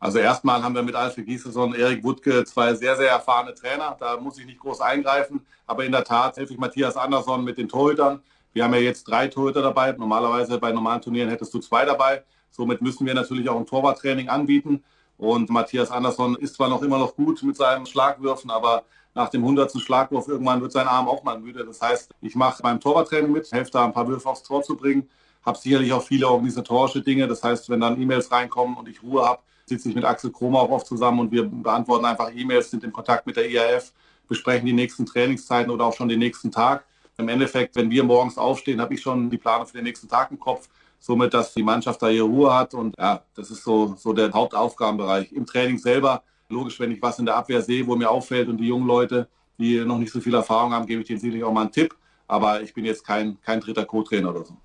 Also 0.02 0.18
erstmal 0.18 0.62
haben 0.62 0.74
wir 0.74 0.82
mit 0.82 0.94
Alfred 0.94 1.26
Gislason 1.26 1.70
und 1.70 1.78
Erik 1.78 2.02
Wuttke 2.02 2.44
zwei 2.44 2.74
sehr, 2.74 2.96
sehr 2.96 3.10
erfahrene 3.10 3.54
Trainer. 3.54 3.96
Da 3.98 4.16
muss 4.16 4.38
ich 4.38 4.46
nicht 4.46 4.58
groß 4.58 4.80
eingreifen. 4.80 5.46
Aber 5.66 5.84
in 5.84 5.92
der 5.92 6.04
Tat 6.04 6.36
helfe 6.36 6.52
ich 6.52 6.58
Matthias 6.58 6.96
Andersson 6.96 7.44
mit 7.44 7.56
den 7.56 7.68
Torhütern 7.68 8.20
wir 8.52 8.64
haben 8.64 8.74
ja 8.74 8.80
jetzt 8.80 9.04
drei 9.04 9.28
Torhüter 9.28 9.62
dabei. 9.62 9.92
Normalerweise 9.92 10.58
bei 10.58 10.72
normalen 10.72 11.00
Turnieren 11.00 11.30
hättest 11.30 11.54
du 11.54 11.58
zwei 11.58 11.84
dabei. 11.84 12.22
Somit 12.50 12.82
müssen 12.82 13.06
wir 13.06 13.14
natürlich 13.14 13.48
auch 13.48 13.56
ein 13.56 13.66
Torwarttraining 13.66 14.28
anbieten. 14.28 14.84
Und 15.16 15.48
Matthias 15.50 15.90
Andersson 15.90 16.36
ist 16.36 16.56
zwar 16.56 16.68
noch 16.68 16.82
immer 16.82 16.98
noch 16.98 17.14
gut 17.14 17.42
mit 17.42 17.56
seinen 17.56 17.86
Schlagwürfen, 17.86 18.50
aber 18.50 18.84
nach 19.14 19.28
dem 19.28 19.44
hundertsten 19.44 19.80
Schlagwurf 19.80 20.26
irgendwann 20.26 20.60
wird 20.60 20.72
sein 20.72 20.88
Arm 20.88 21.08
auch 21.08 21.22
mal 21.22 21.38
müde. 21.38 21.64
Das 21.64 21.80
heißt, 21.80 22.12
ich 22.20 22.34
mache 22.34 22.62
beim 22.62 22.80
Torwarttraining 22.80 23.30
mit, 23.30 23.50
helfe 23.52 23.70
da 23.70 23.84
ein 23.84 23.92
paar 23.92 24.08
Würfe 24.08 24.28
aufs 24.28 24.42
Tor 24.42 24.62
zu 24.62 24.76
bringen, 24.76 25.08
habe 25.44 25.58
sicherlich 25.58 25.92
auch 25.92 26.02
viele 26.02 26.28
organisatorische 26.28 27.02
Dinge. 27.02 27.28
Das 27.28 27.42
heißt, 27.42 27.68
wenn 27.70 27.80
dann 27.80 28.00
E-Mails 28.00 28.32
reinkommen 28.32 28.76
und 28.76 28.88
ich 28.88 29.02
Ruhe 29.02 29.24
habe, 29.24 29.42
sitze 29.66 29.88
ich 29.88 29.94
mit 29.94 30.04
Axel 30.04 30.30
Kromer 30.30 30.60
auch 30.60 30.70
oft 30.70 30.86
zusammen 30.86 31.20
und 31.20 31.32
wir 31.32 31.44
beantworten 31.44 32.04
einfach 32.04 32.30
E-Mails, 32.34 32.70
sind 32.70 32.84
in 32.84 32.92
Kontakt 32.92 33.26
mit 33.26 33.36
der 33.36 33.50
IAF, 33.50 33.92
besprechen 34.28 34.66
die 34.66 34.72
nächsten 34.72 35.06
Trainingszeiten 35.06 35.70
oder 35.70 35.86
auch 35.86 35.94
schon 35.94 36.08
den 36.08 36.18
nächsten 36.18 36.50
Tag. 36.50 36.84
Im 37.18 37.28
Endeffekt, 37.28 37.76
wenn 37.76 37.90
wir 37.90 38.04
morgens 38.04 38.38
aufstehen, 38.38 38.80
habe 38.80 38.94
ich 38.94 39.02
schon 39.02 39.30
die 39.30 39.38
Planung 39.38 39.66
für 39.66 39.76
den 39.76 39.84
nächsten 39.84 40.08
Tag 40.08 40.30
im 40.30 40.38
Kopf. 40.38 40.68
Somit, 40.98 41.34
dass 41.34 41.52
die 41.52 41.62
Mannschaft 41.62 42.00
da 42.00 42.08
ihre 42.08 42.26
Ruhe 42.26 42.54
hat. 42.54 42.74
Und 42.74 42.94
ja, 42.98 43.22
das 43.34 43.50
ist 43.50 43.64
so, 43.64 43.94
so 43.96 44.12
der 44.12 44.32
Hauptaufgabenbereich. 44.32 45.32
Im 45.32 45.44
Training 45.44 45.78
selber, 45.78 46.22
logisch, 46.48 46.78
wenn 46.80 46.92
ich 46.92 47.02
was 47.02 47.18
in 47.18 47.26
der 47.26 47.36
Abwehr 47.36 47.60
sehe, 47.60 47.86
wo 47.86 47.96
mir 47.96 48.10
auffällt 48.10 48.48
und 48.48 48.58
die 48.58 48.68
jungen 48.68 48.86
Leute, 48.86 49.28
die 49.58 49.84
noch 49.84 49.98
nicht 49.98 50.12
so 50.12 50.20
viel 50.20 50.34
Erfahrung 50.34 50.72
haben, 50.72 50.86
gebe 50.86 51.02
ich 51.02 51.08
denen 51.08 51.20
sicherlich 51.20 51.44
auch 51.44 51.52
mal 51.52 51.62
einen 51.62 51.72
Tipp. 51.72 51.94
Aber 52.28 52.62
ich 52.62 52.72
bin 52.72 52.84
jetzt 52.84 53.04
kein, 53.04 53.40
kein 53.42 53.60
dritter 53.60 53.84
Co-Trainer 53.84 54.30
oder 54.30 54.44
so. 54.44 54.56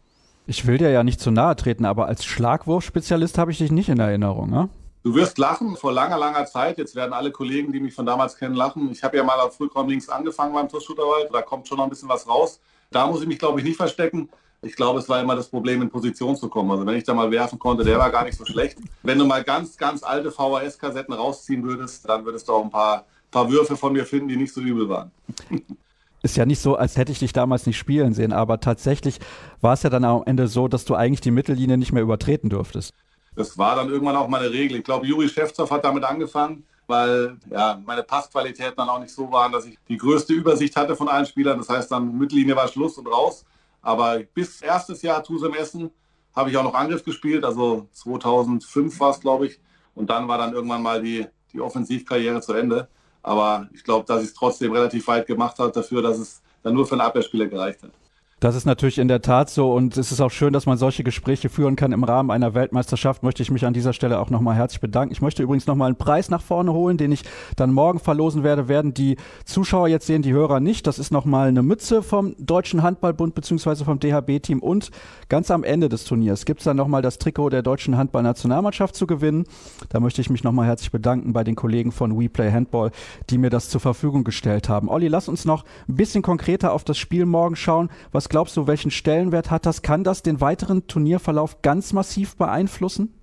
Ich 0.46 0.66
will 0.66 0.78
dir 0.78 0.90
ja 0.90 1.04
nicht 1.04 1.20
zu 1.20 1.32
nahe 1.32 1.56
treten, 1.56 1.84
aber 1.84 2.06
als 2.06 2.24
Schlagwurfspezialist 2.24 3.38
habe 3.38 3.52
ich 3.52 3.58
dich 3.58 3.72
nicht 3.72 3.90
in 3.90 4.00
Erinnerung, 4.00 4.50
ne? 4.50 4.70
Du 5.08 5.16
wirst 5.16 5.38
lachen, 5.38 5.78
vor 5.78 5.94
langer, 5.94 6.18
langer 6.18 6.46
Zeit, 6.48 6.78
jetzt 6.78 6.94
werden 6.94 7.14
alle 7.14 7.32
Kollegen, 7.32 7.72
die 7.72 7.80
mich 7.80 7.94
von 7.94 8.06
damals 8.06 8.36
kennen, 8.36 8.56
lachen. 8.56 8.92
Ich 8.92 9.06
habe 9.06 9.16
ja 9.16 9.24
mal 9.24 9.40
auf 9.40 9.56
Frühkorn 9.56 9.88
links 9.88 10.10
angefangen 10.10 10.54
beim 10.54 10.68
Torschutterwald, 10.68 11.30
da 11.32 11.42
kommt 11.42 11.66
schon 11.66 11.78
noch 11.78 11.86
ein 11.86 11.90
bisschen 11.90 12.10
was 12.10 12.28
raus. 12.28 12.60
Da 12.92 13.08
muss 13.08 13.22
ich 13.22 13.28
mich, 13.30 13.40
glaube 13.40 13.58
ich, 13.62 13.66
nicht 13.66 13.78
verstecken. 13.78 14.28
Ich 14.62 14.76
glaube, 14.76 15.00
es 15.00 15.08
war 15.08 15.22
immer 15.22 15.38
das 15.38 15.48
Problem, 15.48 15.82
in 15.82 15.90
Position 15.90 16.36
zu 16.36 16.50
kommen. 16.50 16.70
Also 16.72 16.86
wenn 16.86 16.98
ich 16.98 17.06
da 17.06 17.14
mal 17.14 17.32
werfen 17.32 17.58
konnte, 17.58 17.86
der 17.86 17.98
war 17.98 18.12
gar 18.12 18.26
nicht 18.26 18.38
so 18.38 18.44
schlecht. 18.44 18.80
Wenn 19.02 19.18
du 19.18 19.24
mal 19.24 19.46
ganz, 19.46 19.78
ganz 19.78 20.04
alte 20.04 20.30
VHS-Kassetten 20.30 21.14
rausziehen 21.14 21.64
würdest, 21.64 22.10
dann 22.10 22.26
würdest 22.26 22.50
du 22.50 22.52
auch 22.52 22.66
ein 22.66 22.70
paar, 22.70 23.06
paar 23.32 23.50
Würfe 23.50 23.78
von 23.78 23.94
mir 23.94 24.06
finden, 24.06 24.28
die 24.28 24.36
nicht 24.36 24.54
so 24.54 24.60
übel 24.60 24.90
waren. 24.90 25.12
Ist 26.22 26.36
ja 26.36 26.46
nicht 26.46 26.60
so, 26.60 26.76
als 26.76 26.98
hätte 26.98 27.14
ich 27.14 27.20
dich 27.20 27.32
damals 27.32 27.66
nicht 27.66 27.78
spielen 27.78 28.14
sehen, 28.14 28.34
aber 28.34 28.60
tatsächlich 28.60 29.20
war 29.62 29.72
es 29.72 29.84
ja 29.84 29.90
dann 29.90 30.04
am 30.04 30.24
Ende 30.26 30.50
so, 30.50 30.68
dass 30.68 30.84
du 30.84 30.96
eigentlich 30.96 31.22
die 31.22 31.32
Mittellinie 31.32 31.78
nicht 31.78 31.94
mehr 31.94 32.04
übertreten 32.04 32.50
durftest. 32.50 32.94
Das 33.38 33.56
war 33.56 33.76
dann 33.76 33.90
irgendwann 33.90 34.16
auch 34.16 34.28
meine 34.28 34.50
Regel. 34.50 34.80
Ich 34.80 34.84
glaube, 34.84 35.06
Juri 35.06 35.30
Schäfzow 35.30 35.70
hat 35.70 35.86
damit 35.86 36.04
angefangen, 36.04 36.66
weil 36.88 37.38
ja, 37.52 37.80
meine 37.86 38.02
Passqualitäten 38.02 38.74
dann 38.76 38.90
auch 38.90 39.00
nicht 39.00 39.14
so 39.14 39.32
waren, 39.32 39.52
dass 39.52 39.68
ich 39.68 39.78
die 39.88 39.98
größte 39.98 40.34
Übersicht 40.34 40.76
hatte 40.76 40.96
von 40.96 41.08
allen 41.08 41.28
Spielern. 41.28 41.60
Das 41.60 41.70
heißt, 41.70 41.92
dann 41.92 42.18
Mittellinie 42.18 42.56
war 42.56 42.68
Schluss 42.68 42.98
und 42.98 43.06
raus. 43.06 43.46
Aber 43.84 44.18
bis 44.34 44.64
erstes 44.64 45.04
Jahr 45.04 45.22
Tusem 45.22 45.54
Essen 45.54 45.92
habe 46.36 46.50
ich 46.50 46.58
auch 46.58 46.64
noch 46.64 46.74
Angriff 46.74 47.04
gespielt. 47.04 47.46
Also 47.46 47.88
2005 47.92 49.00
war 49.00 49.12
es, 49.12 49.20
glaube 49.20 49.46
ich. 49.46 49.60
Und 49.94 50.10
dann 50.10 50.28
war 50.28 50.40
dann 50.40 50.54
irgendwann 50.54 50.82
mal 50.82 51.00
die, 51.00 51.28
die 51.54 51.62
Offensivkarriere 51.62 52.42
zu 52.42 52.54
Ende. 52.54 52.88
Aber 53.22 53.70
ich 53.72 53.84
glaube, 53.84 54.08
dass 54.08 54.24
ich 54.24 54.30
es 54.30 54.34
trotzdem 54.34 54.72
relativ 54.72 55.08
weit 55.08 55.28
gemacht 55.28 55.60
habe 55.60 55.72
dafür, 55.72 56.02
dass 56.02 56.18
es 56.18 56.42
dann 56.64 56.74
nur 56.74 56.88
für 56.88 56.94
einen 56.94 57.02
Abwehrspieler 57.02 57.46
gereicht 57.46 57.84
hat. 57.84 57.92
Das 58.40 58.56
ist 58.56 58.66
natürlich 58.66 59.00
in 59.00 59.08
der 59.08 59.24
Tat 59.24 59.50
so 59.50 59.74
und 59.74 59.98
es 59.98 60.12
ist 60.12 60.22
auch 60.22 60.30
schön, 60.30 60.54
dass 60.54 60.68
man 60.68 60.78
solche 60.78 61.04
Gespräche 61.04 61.50
führen 61.50 61.76
kann 61.76 61.92
im 61.92 62.04
Rahmen 62.04 62.30
einer 62.30 62.54
Weltmeisterschaft. 62.54 63.24
Möchte 63.24 63.42
ich 63.42 63.50
mich 63.50 63.66
an 63.66 63.74
dieser 63.74 63.94
Stelle 63.94 64.20
auch 64.20 64.30
nochmal 64.30 64.54
herzlich 64.54 64.80
bedanken. 64.80 65.12
Ich 65.12 65.24
möchte 65.24 65.42
übrigens 65.42 65.66
nochmal 65.66 65.88
einen 65.88 65.96
Preis 65.96 66.30
nach 66.30 66.44
vorne 66.44 66.72
holen, 66.72 66.98
den 66.98 67.12
ich 67.12 67.24
dann 67.56 67.74
morgen 67.74 67.98
verlosen 67.98 68.44
werde. 68.44 68.68
Werden 68.68 68.94
die 68.94 69.18
Zuschauer 69.46 69.88
jetzt 69.88 70.06
sehen, 70.06 70.22
die 70.22 70.34
Hörer 70.34 70.60
nicht. 70.60 70.86
Das 70.86 71.00
ist 71.00 71.10
nochmal 71.10 71.48
eine 71.48 71.64
Mütze 71.64 72.04
vom 72.04 72.36
Deutschen 72.38 72.84
Handballbund 72.84 73.34
beziehungsweise 73.34 73.86
vom 73.86 74.00
DHB-Team 74.00 74.60
und 74.60 74.92
ganz 75.30 75.50
am 75.50 75.64
Ende 75.64 75.90
des 75.90 76.04
Turniers 76.04 76.46
gibt 76.46 76.60
es 76.60 76.66
dann 76.66 76.78
nochmal 76.78 77.02
das 77.02 77.18
Trikot 77.18 77.50
der 77.50 77.64
deutschen 77.64 77.98
Handballnationalmannschaft 77.98 78.96
zu 78.96 79.08
gewinnen. 79.08 79.46
Da 79.90 80.00
möchte 80.00 80.22
ich 80.22 80.30
mich 80.30 80.44
nochmal 80.44 80.68
herzlich 80.68 80.92
bedanken 80.92 81.34
bei 81.34 81.44
den 81.44 81.56
Kollegen 81.56 81.92
von 81.92 82.20
WePlay 82.20 82.52
Handball, 82.52 82.92
die 83.32 83.40
mir 83.40 83.50
das 83.50 83.70
zur 83.70 83.82
Verfügung 83.82 84.24
gestellt 84.24 84.70
haben. 84.70 84.90
Olli, 84.90 85.08
lass 85.08 85.28
uns 85.28 85.44
noch 85.44 85.66
ein 85.90 85.96
bisschen 85.96 86.22
konkreter 86.22 86.72
auf 86.72 86.84
das 86.84 87.00
Spiel 87.00 87.26
morgen 87.26 87.56
schauen. 87.56 87.90
Was 88.12 88.27
was 88.28 88.32
glaubst 88.32 88.58
du, 88.58 88.68
welchen 88.68 88.92
Stellenwert 88.92 89.52
hat 89.52 89.66
das? 89.66 89.82
Kann 89.82 90.04
das 90.04 90.22
den 90.22 90.42
weiteren 90.42 90.86
Turnierverlauf 90.86 91.62
ganz 91.62 91.94
massiv 91.94 92.36
beeinflussen? 92.36 93.14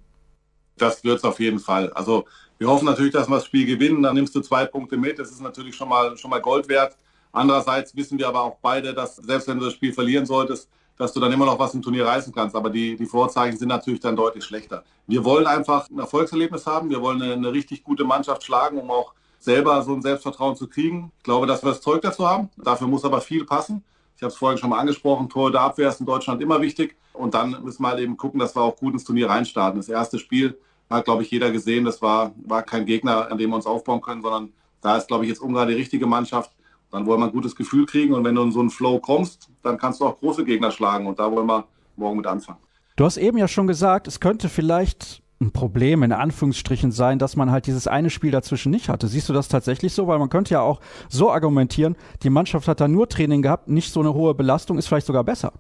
Das 0.78 1.04
wird 1.04 1.18
es 1.18 1.24
auf 1.24 1.40
jeden 1.40 1.58
Fall. 1.58 1.92
Also 1.92 2.24
wir 2.56 2.68
hoffen 2.68 2.86
natürlich, 2.86 3.12
dass 3.12 3.28
wir 3.28 3.34
das 3.34 3.44
Spiel 3.44 3.66
gewinnen. 3.66 4.02
Dann 4.02 4.14
nimmst 4.14 4.34
du 4.34 4.40
zwei 4.40 4.64
Punkte 4.64 4.96
mit. 4.96 5.18
Das 5.18 5.30
ist 5.30 5.42
natürlich 5.42 5.76
schon 5.76 5.90
mal, 5.90 6.16
schon 6.16 6.30
mal 6.30 6.40
Gold 6.40 6.70
wert. 6.70 6.96
Andererseits 7.32 7.94
wissen 7.94 8.18
wir 8.18 8.26
aber 8.26 8.44
auch 8.44 8.56
beide, 8.62 8.94
dass 8.94 9.16
selbst 9.16 9.46
wenn 9.46 9.58
du 9.58 9.66
das 9.66 9.74
Spiel 9.74 9.92
verlieren 9.92 10.24
solltest, 10.24 10.70
dass 10.96 11.12
du 11.12 11.20
dann 11.20 11.32
immer 11.32 11.44
noch 11.44 11.58
was 11.58 11.74
im 11.74 11.82
Turnier 11.82 12.06
reißen 12.06 12.32
kannst. 12.32 12.56
Aber 12.56 12.70
die, 12.70 12.96
die 12.96 13.04
Vorzeichen 13.04 13.58
sind 13.58 13.68
natürlich 13.68 14.00
dann 14.00 14.16
deutlich 14.16 14.42
schlechter. 14.42 14.84
Wir 15.06 15.22
wollen 15.22 15.46
einfach 15.46 15.90
ein 15.90 15.98
Erfolgserlebnis 15.98 16.64
haben. 16.66 16.88
Wir 16.88 17.02
wollen 17.02 17.20
eine, 17.20 17.34
eine 17.34 17.52
richtig 17.52 17.84
gute 17.84 18.04
Mannschaft 18.04 18.42
schlagen, 18.42 18.78
um 18.78 18.90
auch 18.90 19.12
selber 19.38 19.82
so 19.82 19.92
ein 19.92 20.00
Selbstvertrauen 20.00 20.56
zu 20.56 20.66
kriegen. 20.66 21.12
Ich 21.18 21.24
glaube, 21.24 21.46
dass 21.46 21.62
wir 21.62 21.68
das 21.68 21.82
Zeug 21.82 22.00
dazu 22.00 22.26
haben. 22.26 22.48
Dafür 22.56 22.86
muss 22.86 23.04
aber 23.04 23.20
viel 23.20 23.44
passen. 23.44 23.84
Ich 24.16 24.22
habe 24.22 24.30
es 24.30 24.36
vorhin 24.36 24.58
schon 24.58 24.70
mal 24.70 24.78
angesprochen, 24.78 25.28
Tor 25.28 25.50
der 25.50 25.62
Abwehr 25.62 25.88
ist 25.88 26.00
in 26.00 26.06
Deutschland 26.06 26.40
immer 26.40 26.60
wichtig. 26.60 26.96
Und 27.12 27.34
dann 27.34 27.62
müssen 27.62 27.82
wir 27.82 27.88
halt 27.88 28.00
eben 28.00 28.16
gucken, 28.16 28.40
dass 28.40 28.54
wir 28.56 28.62
auch 28.62 28.76
gut 28.76 28.92
ins 28.92 29.04
Turnier 29.04 29.28
reinstarten. 29.28 29.78
Das 29.80 29.88
erste 29.88 30.18
Spiel 30.18 30.58
Hat, 30.90 31.04
glaube 31.06 31.22
ich, 31.22 31.30
jeder 31.30 31.50
gesehen, 31.50 31.84
das 31.84 32.02
war, 32.02 32.32
war 32.44 32.62
kein 32.62 32.84
Gegner, 32.84 33.30
an 33.30 33.38
dem 33.38 33.50
wir 33.50 33.56
uns 33.56 33.66
aufbauen 33.66 34.00
können, 34.00 34.22
sondern 34.22 34.52
da 34.80 34.96
ist, 34.96 35.08
glaube 35.08 35.24
ich, 35.24 35.30
jetzt 35.30 35.40
Ungarn 35.40 35.68
die 35.68 35.74
richtige 35.74 36.06
Mannschaft. 36.06 36.52
Dann 36.90 37.06
wollen 37.06 37.20
wir 37.20 37.26
ein 37.26 37.32
gutes 37.32 37.56
Gefühl 37.56 37.86
kriegen 37.86 38.14
und 38.14 38.22
wenn 38.22 38.34
du 38.34 38.42
in 38.42 38.52
so 38.52 38.60
einen 38.60 38.70
Flow 38.70 39.00
kommst, 39.00 39.48
dann 39.62 39.78
kannst 39.78 40.00
du 40.00 40.04
auch 40.04 40.20
große 40.20 40.44
Gegner 40.44 40.70
schlagen 40.70 41.06
und 41.06 41.18
da 41.18 41.32
wollen 41.32 41.46
wir 41.46 41.64
morgen 41.96 42.18
mit 42.18 42.26
anfangen. 42.26 42.58
Du 42.96 43.04
hast 43.04 43.16
eben 43.16 43.38
ja 43.38 43.48
schon 43.48 43.66
gesagt, 43.66 44.06
es 44.06 44.20
könnte 44.20 44.48
vielleicht 44.48 45.23
ein 45.44 45.52
Problem 45.52 46.02
in 46.02 46.12
Anführungsstrichen 46.12 46.92
sein, 46.92 47.18
dass 47.18 47.36
man 47.36 47.50
halt 47.50 47.66
dieses 47.66 47.86
eine 47.86 48.10
Spiel 48.10 48.30
dazwischen 48.30 48.70
nicht 48.70 48.88
hatte. 48.88 49.06
Siehst 49.06 49.28
du 49.28 49.32
das 49.32 49.48
tatsächlich 49.48 49.92
so? 49.92 50.06
Weil 50.06 50.18
man 50.18 50.28
könnte 50.28 50.54
ja 50.54 50.60
auch 50.60 50.80
so 51.08 51.30
argumentieren, 51.30 51.96
die 52.22 52.30
Mannschaft 52.30 52.68
hat 52.68 52.80
da 52.80 52.88
nur 52.88 53.08
Training 53.08 53.42
gehabt, 53.42 53.68
nicht 53.68 53.92
so 53.92 54.00
eine 54.00 54.14
hohe 54.14 54.34
Belastung, 54.34 54.78
ist 54.78 54.88
vielleicht 54.88 55.06
sogar 55.06 55.24
besser. 55.24 55.52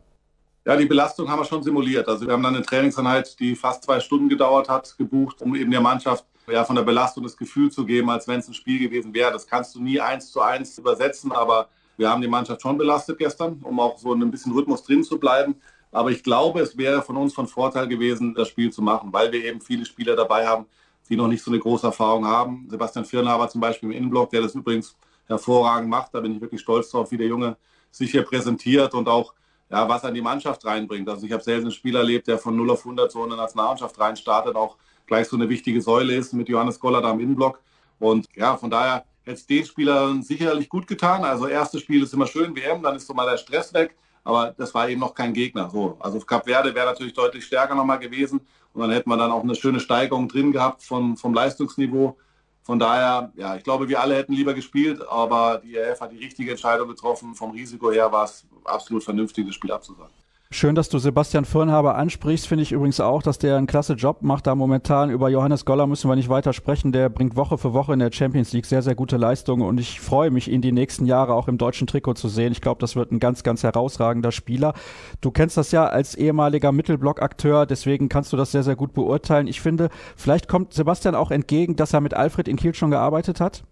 Ja, 0.66 0.76
die 0.76 0.86
Belastung 0.86 1.28
haben 1.28 1.40
wir 1.40 1.44
schon 1.44 1.62
simuliert. 1.62 2.08
Also 2.08 2.26
wir 2.26 2.32
haben 2.32 2.42
dann 2.42 2.56
eine 2.56 2.64
Trainingseinheit, 2.64 3.38
die 3.38 3.54
fast 3.54 3.84
zwei 3.84 4.00
Stunden 4.00 4.30
gedauert 4.30 4.68
hat, 4.68 4.96
gebucht, 4.96 5.42
um 5.42 5.54
eben 5.54 5.70
der 5.70 5.82
Mannschaft 5.82 6.24
ja, 6.50 6.64
von 6.64 6.76
der 6.76 6.82
Belastung 6.82 7.22
das 7.22 7.36
Gefühl 7.36 7.70
zu 7.70 7.84
geben, 7.84 8.08
als 8.08 8.26
wenn 8.28 8.40
es 8.40 8.48
ein 8.48 8.54
Spiel 8.54 8.78
gewesen 8.78 9.12
wäre. 9.12 9.30
Das 9.30 9.46
kannst 9.46 9.74
du 9.74 9.82
nie 9.82 10.00
eins 10.00 10.30
zu 10.30 10.40
eins 10.40 10.78
übersetzen, 10.78 11.32
aber 11.32 11.68
wir 11.96 12.10
haben 12.10 12.22
die 12.22 12.28
Mannschaft 12.28 12.62
schon 12.62 12.78
belastet 12.78 13.18
gestern, 13.18 13.60
um 13.62 13.78
auch 13.78 13.98
so 13.98 14.12
ein 14.12 14.30
bisschen 14.30 14.52
Rhythmus 14.52 14.82
drin 14.82 15.04
zu 15.04 15.18
bleiben. 15.18 15.56
Aber 15.94 16.10
ich 16.10 16.24
glaube, 16.24 16.60
es 16.60 16.76
wäre 16.76 17.02
von 17.02 17.16
uns 17.16 17.32
von 17.32 17.46
Vorteil 17.46 17.86
gewesen, 17.86 18.34
das 18.34 18.48
Spiel 18.48 18.72
zu 18.72 18.82
machen, 18.82 19.12
weil 19.12 19.30
wir 19.30 19.44
eben 19.44 19.60
viele 19.60 19.86
Spieler 19.86 20.16
dabei 20.16 20.44
haben, 20.44 20.66
die 21.08 21.16
noch 21.16 21.28
nicht 21.28 21.42
so 21.42 21.52
eine 21.52 21.60
große 21.60 21.86
Erfahrung 21.86 22.26
haben. 22.26 22.66
Sebastian 22.68 23.04
Firnhaber 23.04 23.48
zum 23.48 23.60
Beispiel 23.60 23.90
im 23.90 23.96
Innenblock, 23.96 24.30
der 24.30 24.42
das 24.42 24.56
übrigens 24.56 24.96
hervorragend 25.26 25.88
macht. 25.88 26.12
Da 26.12 26.20
bin 26.20 26.34
ich 26.34 26.40
wirklich 26.40 26.60
stolz 26.60 26.90
drauf, 26.90 27.12
wie 27.12 27.16
der 27.16 27.28
Junge 27.28 27.56
sich 27.92 28.10
hier 28.10 28.22
präsentiert 28.22 28.92
und 28.92 29.08
auch 29.08 29.34
ja, 29.70 29.88
was 29.88 30.02
er 30.02 30.08
in 30.08 30.16
die 30.16 30.20
Mannschaft 30.20 30.64
reinbringt. 30.64 31.08
Also 31.08 31.26
ich 31.26 31.32
habe 31.32 31.42
selten 31.42 31.66
einen 31.66 31.72
Spieler 31.72 32.00
erlebt, 32.00 32.26
der 32.26 32.38
von 32.38 32.56
0 32.56 32.70
auf 32.70 32.80
100 32.80 33.10
so 33.10 33.24
in 33.24 33.30
eine 33.30 33.40
Nationalmannschaft 33.40 33.98
reinstartet, 33.98 34.56
auch 34.56 34.76
gleich 35.06 35.28
so 35.28 35.36
eine 35.36 35.48
wichtige 35.48 35.80
Säule 35.80 36.14
ist 36.14 36.32
mit 36.32 36.48
Johannes 36.48 36.80
Goller 36.80 37.02
da 37.02 37.12
im 37.12 37.20
Innenblock. 37.20 37.60
Und 38.00 38.26
ja, 38.34 38.56
von 38.56 38.68
daher 38.68 39.04
hätte 39.22 39.36
es 39.36 39.46
den 39.46 39.64
Spielern 39.64 40.22
sicherlich 40.24 40.68
gut 40.68 40.88
getan. 40.88 41.24
Also 41.24 41.46
erstes 41.46 41.82
Spiel 41.82 42.02
ist 42.02 42.12
immer 42.14 42.26
schön, 42.26 42.56
WM, 42.56 42.82
dann 42.82 42.96
ist 42.96 43.06
so 43.06 43.14
mal 43.14 43.30
der 43.30 43.38
Stress 43.38 43.72
weg 43.72 43.94
aber 44.24 44.54
das 44.56 44.74
war 44.74 44.88
eben 44.88 45.00
noch 45.00 45.14
kein 45.14 45.32
Gegner. 45.32 45.70
So, 45.70 45.96
also 46.00 46.18
Cap 46.20 46.44
Verde 46.44 46.74
wäre 46.74 46.86
natürlich 46.86 47.12
deutlich 47.12 47.44
stärker 47.44 47.74
nochmal 47.74 47.98
gewesen 47.98 48.40
und 48.72 48.80
dann 48.80 48.90
hätten 48.90 49.10
wir 49.10 49.16
dann 49.16 49.30
auch 49.30 49.42
eine 49.42 49.54
schöne 49.54 49.80
Steigerung 49.80 50.28
drin 50.28 50.50
gehabt 50.50 50.82
von, 50.82 51.16
vom 51.16 51.34
Leistungsniveau. 51.34 52.16
Von 52.62 52.78
daher, 52.78 53.30
ja, 53.36 53.56
ich 53.56 53.62
glaube, 53.62 53.88
wir 53.90 54.00
alle 54.00 54.16
hätten 54.16 54.32
lieber 54.32 54.54
gespielt, 54.54 55.06
aber 55.06 55.60
die 55.62 55.76
EF 55.76 56.00
hat 56.00 56.12
die 56.12 56.18
richtige 56.18 56.50
Entscheidung 56.50 56.88
getroffen. 56.88 57.34
Vom 57.34 57.50
Risiko 57.50 57.92
her 57.92 58.10
war 58.10 58.24
es 58.24 58.46
absolut 58.64 59.04
vernünftig, 59.04 59.46
das 59.46 59.54
Spiel 59.54 59.70
abzusagen. 59.70 60.23
Schön, 60.50 60.76
dass 60.76 60.88
du 60.88 60.98
Sebastian 60.98 61.44
Firnhaber 61.44 61.96
ansprichst. 61.96 62.46
Finde 62.46 62.62
ich 62.62 62.70
übrigens 62.70 63.00
auch, 63.00 63.22
dass 63.22 63.38
der 63.38 63.56
einen 63.56 63.66
klasse 63.66 63.94
Job 63.94 64.22
macht. 64.22 64.46
Da 64.46 64.54
momentan 64.54 65.10
über 65.10 65.28
Johannes 65.28 65.64
Goller 65.64 65.88
müssen 65.88 66.08
wir 66.08 66.14
nicht 66.14 66.28
weiter 66.28 66.52
sprechen. 66.52 66.92
Der 66.92 67.08
bringt 67.08 67.34
Woche 67.34 67.58
für 67.58 67.72
Woche 67.72 67.92
in 67.92 67.98
der 67.98 68.12
Champions 68.12 68.52
League 68.52 68.66
sehr, 68.66 68.80
sehr 68.80 68.94
gute 68.94 69.16
Leistungen 69.16 69.66
und 69.66 69.80
ich 69.80 70.00
freue 70.00 70.30
mich, 70.30 70.48
ihn 70.48 70.62
die 70.62 70.70
nächsten 70.70 71.06
Jahre 71.06 71.34
auch 71.34 71.48
im 71.48 71.58
deutschen 71.58 71.88
Trikot 71.88 72.14
zu 72.14 72.28
sehen. 72.28 72.52
Ich 72.52 72.60
glaube, 72.60 72.80
das 72.80 72.94
wird 72.94 73.10
ein 73.10 73.18
ganz, 73.18 73.42
ganz 73.42 73.64
herausragender 73.64 74.30
Spieler. 74.30 74.74
Du 75.20 75.32
kennst 75.32 75.56
das 75.56 75.72
ja 75.72 75.86
als 75.86 76.14
ehemaliger 76.14 76.70
Mittelblock-Akteur, 76.70 77.66
deswegen 77.66 78.08
kannst 78.08 78.32
du 78.32 78.36
das 78.36 78.52
sehr, 78.52 78.62
sehr 78.62 78.76
gut 78.76 78.92
beurteilen. 78.92 79.48
Ich 79.48 79.60
finde, 79.60 79.88
vielleicht 80.14 80.46
kommt 80.46 80.72
Sebastian 80.72 81.16
auch 81.16 81.32
entgegen, 81.32 81.74
dass 81.74 81.94
er 81.94 82.00
mit 82.00 82.14
Alfred 82.14 82.46
in 82.46 82.56
Kiel 82.56 82.74
schon 82.74 82.92
gearbeitet 82.92 83.40
hat. 83.40 83.64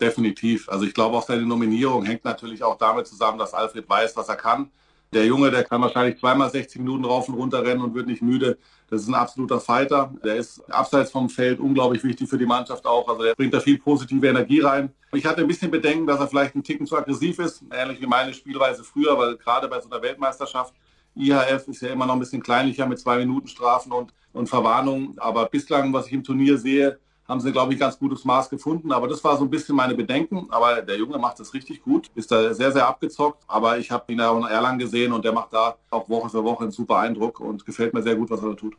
Definitiv. 0.00 0.68
Also 0.68 0.84
ich 0.84 0.94
glaube 0.94 1.16
auch 1.16 1.24
seine 1.24 1.42
Nominierung 1.42 2.04
hängt 2.04 2.24
natürlich 2.24 2.62
auch 2.62 2.78
damit 2.78 3.08
zusammen, 3.08 3.38
dass 3.38 3.54
Alfred 3.54 3.88
weiß, 3.88 4.16
was 4.16 4.28
er 4.28 4.36
kann 4.36 4.70
der 5.12 5.26
Junge, 5.26 5.50
der 5.50 5.64
kann 5.64 5.82
wahrscheinlich 5.82 6.18
zweimal 6.18 6.50
60 6.50 6.80
Minuten 6.80 7.04
rauf 7.04 7.28
und 7.28 7.34
runter 7.34 7.62
rennen 7.62 7.82
und 7.82 7.94
wird 7.94 8.06
nicht 8.06 8.22
müde. 8.22 8.58
Das 8.88 9.02
ist 9.02 9.08
ein 9.08 9.14
absoluter 9.14 9.60
Fighter. 9.60 10.12
Der 10.24 10.36
ist 10.36 10.60
abseits 10.70 11.10
vom 11.10 11.28
Feld 11.28 11.60
unglaublich 11.60 12.02
wichtig 12.02 12.28
für 12.28 12.38
die 12.38 12.46
Mannschaft 12.46 12.86
auch. 12.86 13.06
Also 13.08 13.22
der 13.22 13.34
bringt 13.34 13.52
da 13.52 13.60
viel 13.60 13.78
positive 13.78 14.26
Energie 14.26 14.60
rein. 14.60 14.90
Ich 15.12 15.26
hatte 15.26 15.42
ein 15.42 15.48
bisschen 15.48 15.70
Bedenken, 15.70 16.06
dass 16.06 16.20
er 16.20 16.28
vielleicht 16.28 16.54
ein 16.54 16.62
Ticken 16.62 16.86
zu 16.86 16.96
aggressiv 16.96 17.38
ist, 17.38 17.62
ähnlich 17.70 18.00
wie 18.00 18.06
meine 18.06 18.32
Spielweise 18.32 18.82
früher, 18.84 19.16
weil 19.18 19.36
gerade 19.36 19.68
bei 19.68 19.80
so 19.80 19.90
einer 19.90 20.02
Weltmeisterschaft 20.02 20.74
IHF 21.14 21.68
ist 21.68 21.82
ja 21.82 21.90
immer 21.90 22.06
noch 22.06 22.14
ein 22.14 22.20
bisschen 22.20 22.42
kleinlicher 22.42 22.86
mit 22.86 22.98
zwei 22.98 23.18
Minuten 23.18 23.46
Strafen 23.46 23.92
und, 23.92 24.14
und 24.32 24.48
Verwarnungen. 24.48 25.14
Aber 25.18 25.46
bislang, 25.46 25.92
was 25.92 26.06
ich 26.06 26.14
im 26.14 26.24
Turnier 26.24 26.56
sehe, 26.56 26.98
haben 27.28 27.40
sie, 27.40 27.52
glaube 27.52 27.72
ich, 27.72 27.80
ganz 27.80 27.98
gutes 27.98 28.24
Maß 28.24 28.50
gefunden. 28.50 28.92
Aber 28.92 29.08
das 29.08 29.22
war 29.24 29.36
so 29.36 29.44
ein 29.44 29.50
bisschen 29.50 29.76
meine 29.76 29.94
Bedenken. 29.94 30.46
Aber 30.50 30.82
der 30.82 30.98
Junge 30.98 31.18
macht 31.18 31.40
das 31.40 31.54
richtig 31.54 31.82
gut, 31.82 32.10
ist 32.14 32.30
da 32.30 32.52
sehr, 32.54 32.72
sehr 32.72 32.86
abgezockt. 32.86 33.42
Aber 33.46 33.78
ich 33.78 33.90
habe 33.90 34.12
ihn 34.12 34.18
ja 34.18 34.30
auch 34.30 34.38
in 34.38 34.44
Erlangen 34.44 34.78
gesehen 34.78 35.12
und 35.12 35.24
der 35.24 35.32
macht 35.32 35.52
da 35.52 35.76
auch 35.90 36.08
Woche 36.08 36.30
für 36.30 36.44
Woche 36.44 36.64
einen 36.64 36.72
super 36.72 36.98
Eindruck 36.98 37.40
und 37.40 37.64
gefällt 37.64 37.94
mir 37.94 38.02
sehr 38.02 38.16
gut, 38.16 38.30
was 38.30 38.42
er 38.42 38.50
da 38.50 38.54
tut. 38.54 38.76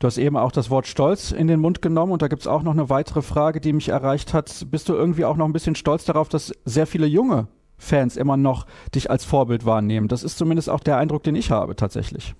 Du 0.00 0.06
hast 0.06 0.18
eben 0.18 0.36
auch 0.36 0.52
das 0.52 0.70
Wort 0.70 0.86
Stolz 0.86 1.30
in 1.30 1.46
den 1.46 1.60
Mund 1.60 1.80
genommen 1.80 2.12
und 2.12 2.20
da 2.20 2.28
gibt 2.28 2.42
es 2.42 2.48
auch 2.48 2.62
noch 2.62 2.72
eine 2.72 2.90
weitere 2.90 3.22
Frage, 3.22 3.60
die 3.60 3.72
mich 3.72 3.88
erreicht 3.88 4.34
hat. 4.34 4.66
Bist 4.70 4.88
du 4.88 4.94
irgendwie 4.94 5.24
auch 5.24 5.36
noch 5.36 5.46
ein 5.46 5.52
bisschen 5.52 5.76
stolz 5.76 6.04
darauf, 6.04 6.28
dass 6.28 6.52
sehr 6.64 6.86
viele 6.86 7.06
junge 7.06 7.46
Fans 7.78 8.16
immer 8.16 8.36
noch 8.36 8.66
dich 8.94 9.10
als 9.10 9.24
Vorbild 9.24 9.64
wahrnehmen? 9.64 10.08
Das 10.08 10.22
ist 10.22 10.36
zumindest 10.36 10.68
auch 10.68 10.80
der 10.80 10.98
Eindruck, 10.98 11.22
den 11.22 11.36
ich 11.36 11.50
habe 11.50 11.76
tatsächlich. 11.76 12.34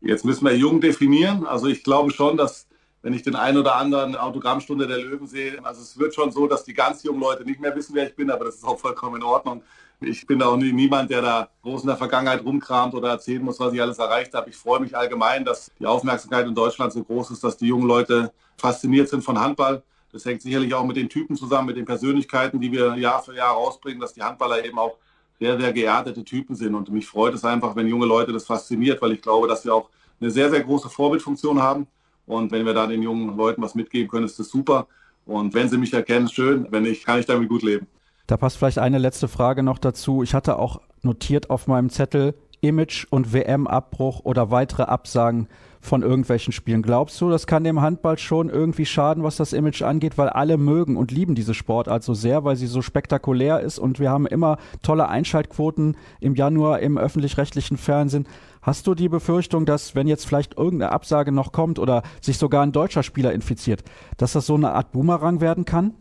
Jetzt 0.00 0.24
müssen 0.24 0.46
wir 0.46 0.56
jung 0.56 0.80
definieren. 0.80 1.44
Also 1.46 1.66
ich 1.66 1.82
glaube 1.84 2.10
schon, 2.10 2.38
dass 2.38 2.69
wenn 3.02 3.12
ich 3.14 3.22
den 3.22 3.36
einen 3.36 3.58
oder 3.58 3.76
anderen 3.76 4.14
Autogrammstunde 4.16 4.86
der 4.86 4.98
Löwen 4.98 5.26
sehe. 5.26 5.58
Also 5.64 5.80
es 5.80 5.98
wird 5.98 6.14
schon 6.14 6.32
so, 6.32 6.46
dass 6.46 6.64
die 6.64 6.74
ganz 6.74 7.02
jungen 7.02 7.20
Leute 7.20 7.44
nicht 7.44 7.60
mehr 7.60 7.74
wissen, 7.74 7.94
wer 7.94 8.06
ich 8.06 8.14
bin, 8.14 8.30
aber 8.30 8.44
das 8.44 8.56
ist 8.56 8.64
auch 8.64 8.78
vollkommen 8.78 9.16
in 9.16 9.22
Ordnung. 9.22 9.62
Ich 10.02 10.26
bin 10.26 10.38
da 10.38 10.46
auch 10.46 10.56
nie, 10.56 10.72
niemand, 10.72 11.10
der 11.10 11.20
da 11.20 11.48
groß 11.62 11.82
in 11.82 11.88
der 11.88 11.96
Vergangenheit 11.96 12.42
rumkramt 12.42 12.94
oder 12.94 13.10
erzählen 13.10 13.42
muss, 13.42 13.60
was 13.60 13.72
ich 13.74 13.82
alles 13.82 13.98
erreicht 13.98 14.32
habe. 14.32 14.48
Ich 14.48 14.56
freue 14.56 14.80
mich 14.80 14.96
allgemein, 14.96 15.44
dass 15.44 15.70
die 15.78 15.86
Aufmerksamkeit 15.86 16.46
in 16.46 16.54
Deutschland 16.54 16.92
so 16.92 17.02
groß 17.04 17.32
ist, 17.32 17.44
dass 17.44 17.56
die 17.56 17.66
jungen 17.66 17.86
Leute 17.86 18.32
fasziniert 18.56 19.08
sind 19.08 19.22
von 19.22 19.38
Handball. 19.38 19.82
Das 20.12 20.24
hängt 20.24 20.42
sicherlich 20.42 20.72
auch 20.74 20.84
mit 20.84 20.96
den 20.96 21.08
Typen 21.08 21.36
zusammen, 21.36 21.66
mit 21.66 21.76
den 21.76 21.84
Persönlichkeiten, 21.84 22.60
die 22.60 22.72
wir 22.72 22.96
Jahr 22.96 23.22
für 23.22 23.34
Jahr 23.34 23.52
rausbringen, 23.52 24.00
dass 24.00 24.14
die 24.14 24.22
Handballer 24.22 24.64
eben 24.64 24.78
auch 24.78 24.96
sehr, 25.38 25.58
sehr 25.58 25.72
geerdete 25.72 26.24
Typen 26.24 26.54
sind. 26.54 26.74
Und 26.74 26.90
mich 26.90 27.06
freut 27.06 27.34
es 27.34 27.44
einfach, 27.44 27.76
wenn 27.76 27.86
junge 27.86 28.06
Leute 28.06 28.32
das 28.32 28.46
fasziniert, 28.46 29.00
weil 29.00 29.12
ich 29.12 29.22
glaube, 29.22 29.48
dass 29.48 29.64
wir 29.64 29.74
auch 29.74 29.88
eine 30.20 30.30
sehr, 30.30 30.50
sehr 30.50 30.62
große 30.62 30.88
Vorbildfunktion 30.88 31.62
haben. 31.62 31.86
Und 32.30 32.52
wenn 32.52 32.64
wir 32.64 32.74
da 32.74 32.86
den 32.86 33.02
jungen 33.02 33.36
Leuten 33.36 33.60
was 33.62 33.74
mitgeben 33.74 34.08
können, 34.08 34.24
ist 34.24 34.38
das 34.38 34.48
super. 34.48 34.86
Und 35.26 35.52
wenn 35.54 35.68
sie 35.68 35.78
mich 35.78 35.92
erkennen, 35.92 36.28
schön. 36.28 36.66
Wenn 36.70 36.84
nicht, 36.84 37.04
kann 37.04 37.20
ich 37.20 37.26
damit 37.26 37.48
gut 37.48 37.62
leben. 37.62 37.86
Da 38.26 38.36
passt 38.36 38.56
vielleicht 38.56 38.78
eine 38.78 38.98
letzte 38.98 39.28
Frage 39.28 39.62
noch 39.62 39.78
dazu. 39.78 40.22
Ich 40.22 40.34
hatte 40.34 40.58
auch 40.58 40.80
notiert 41.02 41.50
auf 41.50 41.66
meinem 41.66 41.90
Zettel 41.90 42.34
Image 42.60 43.06
und 43.10 43.32
WM-Abbruch 43.32 44.20
oder 44.24 44.50
weitere 44.50 44.82
Absagen 44.84 45.48
von 45.80 46.02
irgendwelchen 46.02 46.52
Spielen. 46.52 46.82
Glaubst 46.82 47.20
du, 47.20 47.30
das 47.30 47.46
kann 47.46 47.64
dem 47.64 47.80
Handball 47.80 48.18
schon 48.18 48.50
irgendwie 48.50 48.84
schaden, 48.84 49.24
was 49.24 49.36
das 49.36 49.52
Image 49.52 49.82
angeht, 49.82 50.18
weil 50.18 50.28
alle 50.28 50.58
mögen 50.58 50.96
und 50.96 51.10
lieben 51.10 51.34
diese 51.34 51.54
Sportart 51.54 52.02
so 52.04 52.12
sehr, 52.12 52.44
weil 52.44 52.56
sie 52.56 52.66
so 52.66 52.82
spektakulär 52.82 53.60
ist 53.60 53.78
und 53.78 53.98
wir 53.98 54.10
haben 54.10 54.26
immer 54.26 54.58
tolle 54.82 55.08
Einschaltquoten 55.08 55.96
im 56.20 56.34
Januar 56.34 56.80
im 56.80 56.98
öffentlich-rechtlichen 56.98 57.78
Fernsehen. 57.78 58.28
Hast 58.60 58.86
du 58.86 58.94
die 58.94 59.08
Befürchtung, 59.08 59.64
dass 59.64 59.94
wenn 59.94 60.06
jetzt 60.06 60.26
vielleicht 60.26 60.58
irgendeine 60.58 60.92
Absage 60.92 61.32
noch 61.32 61.52
kommt 61.52 61.78
oder 61.78 62.02
sich 62.20 62.36
sogar 62.36 62.62
ein 62.62 62.72
deutscher 62.72 63.02
Spieler 63.02 63.32
infiziert, 63.32 63.82
dass 64.18 64.32
das 64.32 64.44
so 64.44 64.54
eine 64.54 64.72
Art 64.72 64.92
Boomerang 64.92 65.40
werden 65.40 65.64
kann? 65.64 65.94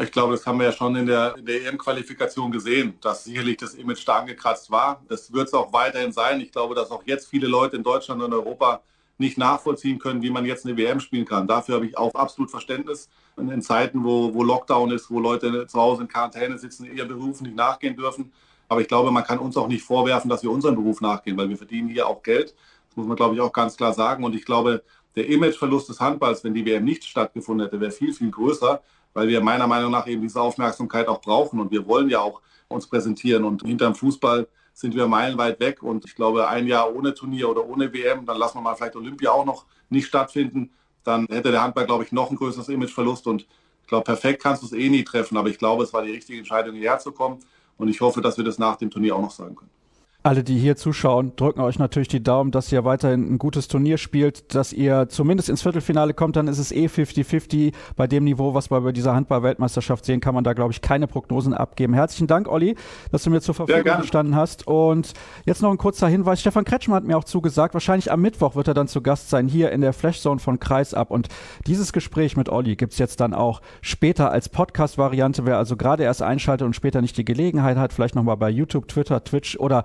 Ich 0.00 0.10
glaube, 0.10 0.32
das 0.32 0.44
haben 0.44 0.58
wir 0.58 0.66
ja 0.66 0.72
schon 0.72 0.96
in 0.96 1.06
der, 1.06 1.34
der 1.34 1.66
EM-Qualifikation 1.66 2.50
gesehen, 2.50 2.94
dass 3.00 3.24
sicherlich 3.24 3.58
das 3.58 3.74
Image 3.74 4.06
da 4.06 4.18
angekratzt 4.18 4.70
war. 4.70 5.00
Das 5.08 5.32
wird 5.32 5.46
es 5.46 5.54
auch 5.54 5.72
weiterhin 5.72 6.10
sein. 6.10 6.40
Ich 6.40 6.50
glaube, 6.50 6.74
dass 6.74 6.90
auch 6.90 7.02
jetzt 7.06 7.28
viele 7.28 7.46
Leute 7.46 7.76
in 7.76 7.84
Deutschland 7.84 8.20
und 8.20 8.32
Europa 8.32 8.82
nicht 9.18 9.38
nachvollziehen 9.38 10.00
können, 10.00 10.20
wie 10.22 10.30
man 10.30 10.44
jetzt 10.44 10.66
eine 10.66 10.76
WM 10.76 10.98
spielen 10.98 11.24
kann. 11.24 11.46
Dafür 11.46 11.76
habe 11.76 11.86
ich 11.86 11.96
auch 11.96 12.12
absolut 12.14 12.50
Verständnis. 12.50 13.08
in 13.36 13.62
Zeiten, 13.62 14.02
wo, 14.02 14.34
wo 14.34 14.42
Lockdown 14.42 14.90
ist, 14.90 15.10
wo 15.10 15.20
Leute 15.20 15.68
zu 15.68 15.80
Hause 15.80 16.02
in 16.02 16.08
Quarantäne 16.08 16.58
sitzen, 16.58 16.84
ihren 16.84 17.08
Berufen 17.08 17.44
nicht 17.44 17.56
nachgehen 17.56 17.96
dürfen, 17.96 18.32
aber 18.68 18.80
ich 18.80 18.88
glaube, 18.88 19.10
man 19.10 19.24
kann 19.24 19.38
uns 19.38 19.56
auch 19.56 19.68
nicht 19.68 19.84
vorwerfen, 19.84 20.28
dass 20.28 20.42
wir 20.42 20.50
unseren 20.50 20.74
Beruf 20.74 21.00
nachgehen, 21.00 21.36
weil 21.36 21.48
wir 21.48 21.56
verdienen 21.56 21.88
hier 21.88 22.08
auch 22.08 22.22
Geld. 22.22 22.54
Das 22.88 22.96
muss 22.96 23.06
man, 23.06 23.16
glaube 23.16 23.34
ich, 23.34 23.40
auch 23.40 23.52
ganz 23.52 23.76
klar 23.76 23.92
sagen. 23.92 24.24
Und 24.24 24.34
ich 24.34 24.44
glaube, 24.44 24.82
der 25.16 25.28
Imageverlust 25.28 25.88
des 25.88 26.00
Handballs, 26.00 26.42
wenn 26.44 26.54
die 26.54 26.64
WM 26.64 26.84
nicht 26.84 27.04
stattgefunden 27.04 27.66
hätte, 27.66 27.80
wäre 27.80 27.92
viel, 27.92 28.12
viel 28.12 28.30
größer, 28.30 28.82
weil 29.14 29.28
wir 29.28 29.40
meiner 29.40 29.66
Meinung 29.66 29.90
nach 29.90 30.06
eben 30.06 30.22
diese 30.22 30.40
Aufmerksamkeit 30.40 31.08
auch 31.08 31.20
brauchen. 31.20 31.60
Und 31.60 31.70
wir 31.70 31.86
wollen 31.86 32.10
ja 32.10 32.20
auch 32.20 32.42
uns 32.68 32.86
präsentieren. 32.86 33.44
Und 33.44 33.62
hinterm 33.62 33.94
Fußball 33.94 34.46
sind 34.74 34.94
wir 34.94 35.06
meilenweit 35.06 35.60
weg. 35.60 35.82
Und 35.82 36.04
ich 36.04 36.14
glaube, 36.14 36.48
ein 36.48 36.66
Jahr 36.66 36.94
ohne 36.94 37.14
Turnier 37.14 37.48
oder 37.48 37.64
ohne 37.66 37.92
WM, 37.92 38.26
dann 38.26 38.36
lassen 38.36 38.58
wir 38.58 38.62
mal 38.62 38.74
vielleicht 38.74 38.96
Olympia 38.96 39.30
auch 39.30 39.44
noch 39.44 39.64
nicht 39.88 40.06
stattfinden. 40.06 40.70
Dann 41.04 41.26
hätte 41.30 41.50
der 41.50 41.62
Handball, 41.62 41.86
glaube 41.86 42.04
ich, 42.04 42.12
noch 42.12 42.30
ein 42.30 42.36
größeres 42.36 42.68
Imageverlust. 42.68 43.26
Und 43.26 43.46
ich 43.82 43.88
glaube, 43.88 44.04
perfekt 44.04 44.42
kannst 44.42 44.62
du 44.62 44.66
es 44.66 44.72
eh 44.72 44.88
nie 44.88 45.04
treffen. 45.04 45.36
Aber 45.36 45.48
ich 45.48 45.58
glaube, 45.58 45.84
es 45.84 45.92
war 45.92 46.02
die 46.02 46.12
richtige 46.12 46.38
Entscheidung, 46.38 46.74
hierher 46.74 46.98
zu 46.98 47.12
kommen. 47.12 47.38
Und 47.76 47.88
ich 47.88 48.00
hoffe, 48.00 48.20
dass 48.20 48.36
wir 48.36 48.44
das 48.44 48.58
nach 48.58 48.76
dem 48.76 48.90
Turnier 48.90 49.16
auch 49.16 49.22
noch 49.22 49.30
sagen 49.30 49.54
können. 49.54 49.70
Alle, 50.24 50.42
die 50.42 50.58
hier 50.58 50.74
zuschauen, 50.74 51.36
drücken 51.36 51.60
euch 51.60 51.78
natürlich 51.78 52.08
die 52.08 52.22
Daumen, 52.22 52.50
dass 52.50 52.72
ihr 52.72 52.82
weiterhin 52.86 53.34
ein 53.34 53.38
gutes 53.38 53.68
Turnier 53.68 53.98
spielt, 53.98 54.54
dass 54.54 54.72
ihr 54.72 55.06
zumindest 55.10 55.50
ins 55.50 55.60
Viertelfinale 55.60 56.14
kommt, 56.14 56.36
dann 56.36 56.48
ist 56.48 56.58
es 56.58 56.72
eh 56.72 56.86
50-50. 56.86 57.74
Bei 57.94 58.06
dem 58.06 58.24
Niveau, 58.24 58.54
was 58.54 58.70
wir 58.70 58.80
bei 58.80 58.92
dieser 58.92 59.14
Handball-Weltmeisterschaft 59.14 60.06
sehen, 60.06 60.20
kann 60.20 60.34
man 60.34 60.42
da, 60.42 60.54
glaube 60.54 60.72
ich, 60.72 60.80
keine 60.80 61.06
Prognosen 61.06 61.52
abgeben. 61.52 61.92
Herzlichen 61.92 62.26
Dank, 62.26 62.48
Olli, 62.48 62.74
dass 63.12 63.22
du 63.22 63.28
mir 63.28 63.42
zur 63.42 63.54
Verfügung 63.54 63.98
gestanden 64.00 64.34
hast. 64.34 64.66
Und 64.66 65.12
jetzt 65.44 65.60
noch 65.60 65.70
ein 65.70 65.76
kurzer 65.76 66.08
Hinweis. 66.08 66.40
Stefan 66.40 66.64
Kretschmann 66.64 66.96
hat 66.96 67.04
mir 67.04 67.18
auch 67.18 67.24
zugesagt, 67.24 67.74
wahrscheinlich 67.74 68.10
am 68.10 68.22
Mittwoch 68.22 68.54
wird 68.54 68.68
er 68.68 68.74
dann 68.74 68.88
zu 68.88 69.02
Gast 69.02 69.28
sein, 69.28 69.46
hier 69.46 69.72
in 69.72 69.82
der 69.82 69.92
Flashzone 69.92 70.40
von 70.40 70.58
Kreisab. 70.58 71.10
Und 71.10 71.28
dieses 71.66 71.92
Gespräch 71.92 72.34
mit 72.34 72.48
Olli 72.48 72.76
gibt's 72.76 72.96
jetzt 72.96 73.20
dann 73.20 73.34
auch 73.34 73.60
später 73.82 74.30
als 74.30 74.48
Podcast-Variante. 74.48 75.44
Wer 75.44 75.58
also 75.58 75.76
gerade 75.76 76.02
erst 76.02 76.22
einschaltet 76.22 76.64
und 76.64 76.74
später 76.74 77.02
nicht 77.02 77.18
die 77.18 77.26
Gelegenheit 77.26 77.76
hat, 77.76 77.92
vielleicht 77.92 78.14
nochmal 78.14 78.38
bei 78.38 78.48
YouTube, 78.48 78.88
Twitter, 78.88 79.22
Twitch 79.22 79.58
oder 79.58 79.84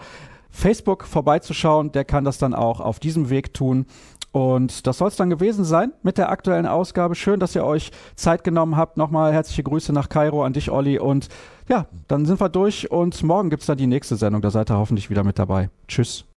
Facebook 0.49 1.05
vorbeizuschauen, 1.05 1.91
der 1.91 2.05
kann 2.05 2.23
das 2.23 2.38
dann 2.38 2.53
auch 2.53 2.79
auf 2.79 2.99
diesem 2.99 3.29
Weg 3.29 3.53
tun. 3.53 3.85
Und 4.31 4.85
das 4.85 4.99
soll 4.99 5.07
es 5.07 5.15
dann 5.15 5.29
gewesen 5.29 5.65
sein 5.65 5.91
mit 6.03 6.17
der 6.17 6.29
aktuellen 6.29 6.67
Ausgabe. 6.67 7.15
Schön, 7.15 7.39
dass 7.39 7.55
ihr 7.55 7.65
euch 7.65 7.91
Zeit 8.15 8.43
genommen 8.43 8.75
habt. 8.75 8.97
Nochmal 8.97 9.33
herzliche 9.33 9.63
Grüße 9.63 9.91
nach 9.91 10.09
Kairo 10.09 10.43
an 10.43 10.53
dich, 10.53 10.69
Olli. 10.69 10.99
Und 10.99 11.29
ja, 11.67 11.88
dann 12.07 12.25
sind 12.25 12.39
wir 12.39 12.49
durch 12.49 12.91
und 12.91 13.21
morgen 13.23 13.49
gibt 13.49 13.62
es 13.62 13.67
dann 13.67 13.77
die 13.77 13.88
nächste 13.88 14.17
Sendung. 14.17 14.41
Da 14.41 14.51
seid 14.51 14.69
ihr 14.69 14.77
hoffentlich 14.77 15.09
wieder 15.09 15.23
mit 15.23 15.39
dabei. 15.39 15.69
Tschüss. 15.88 16.25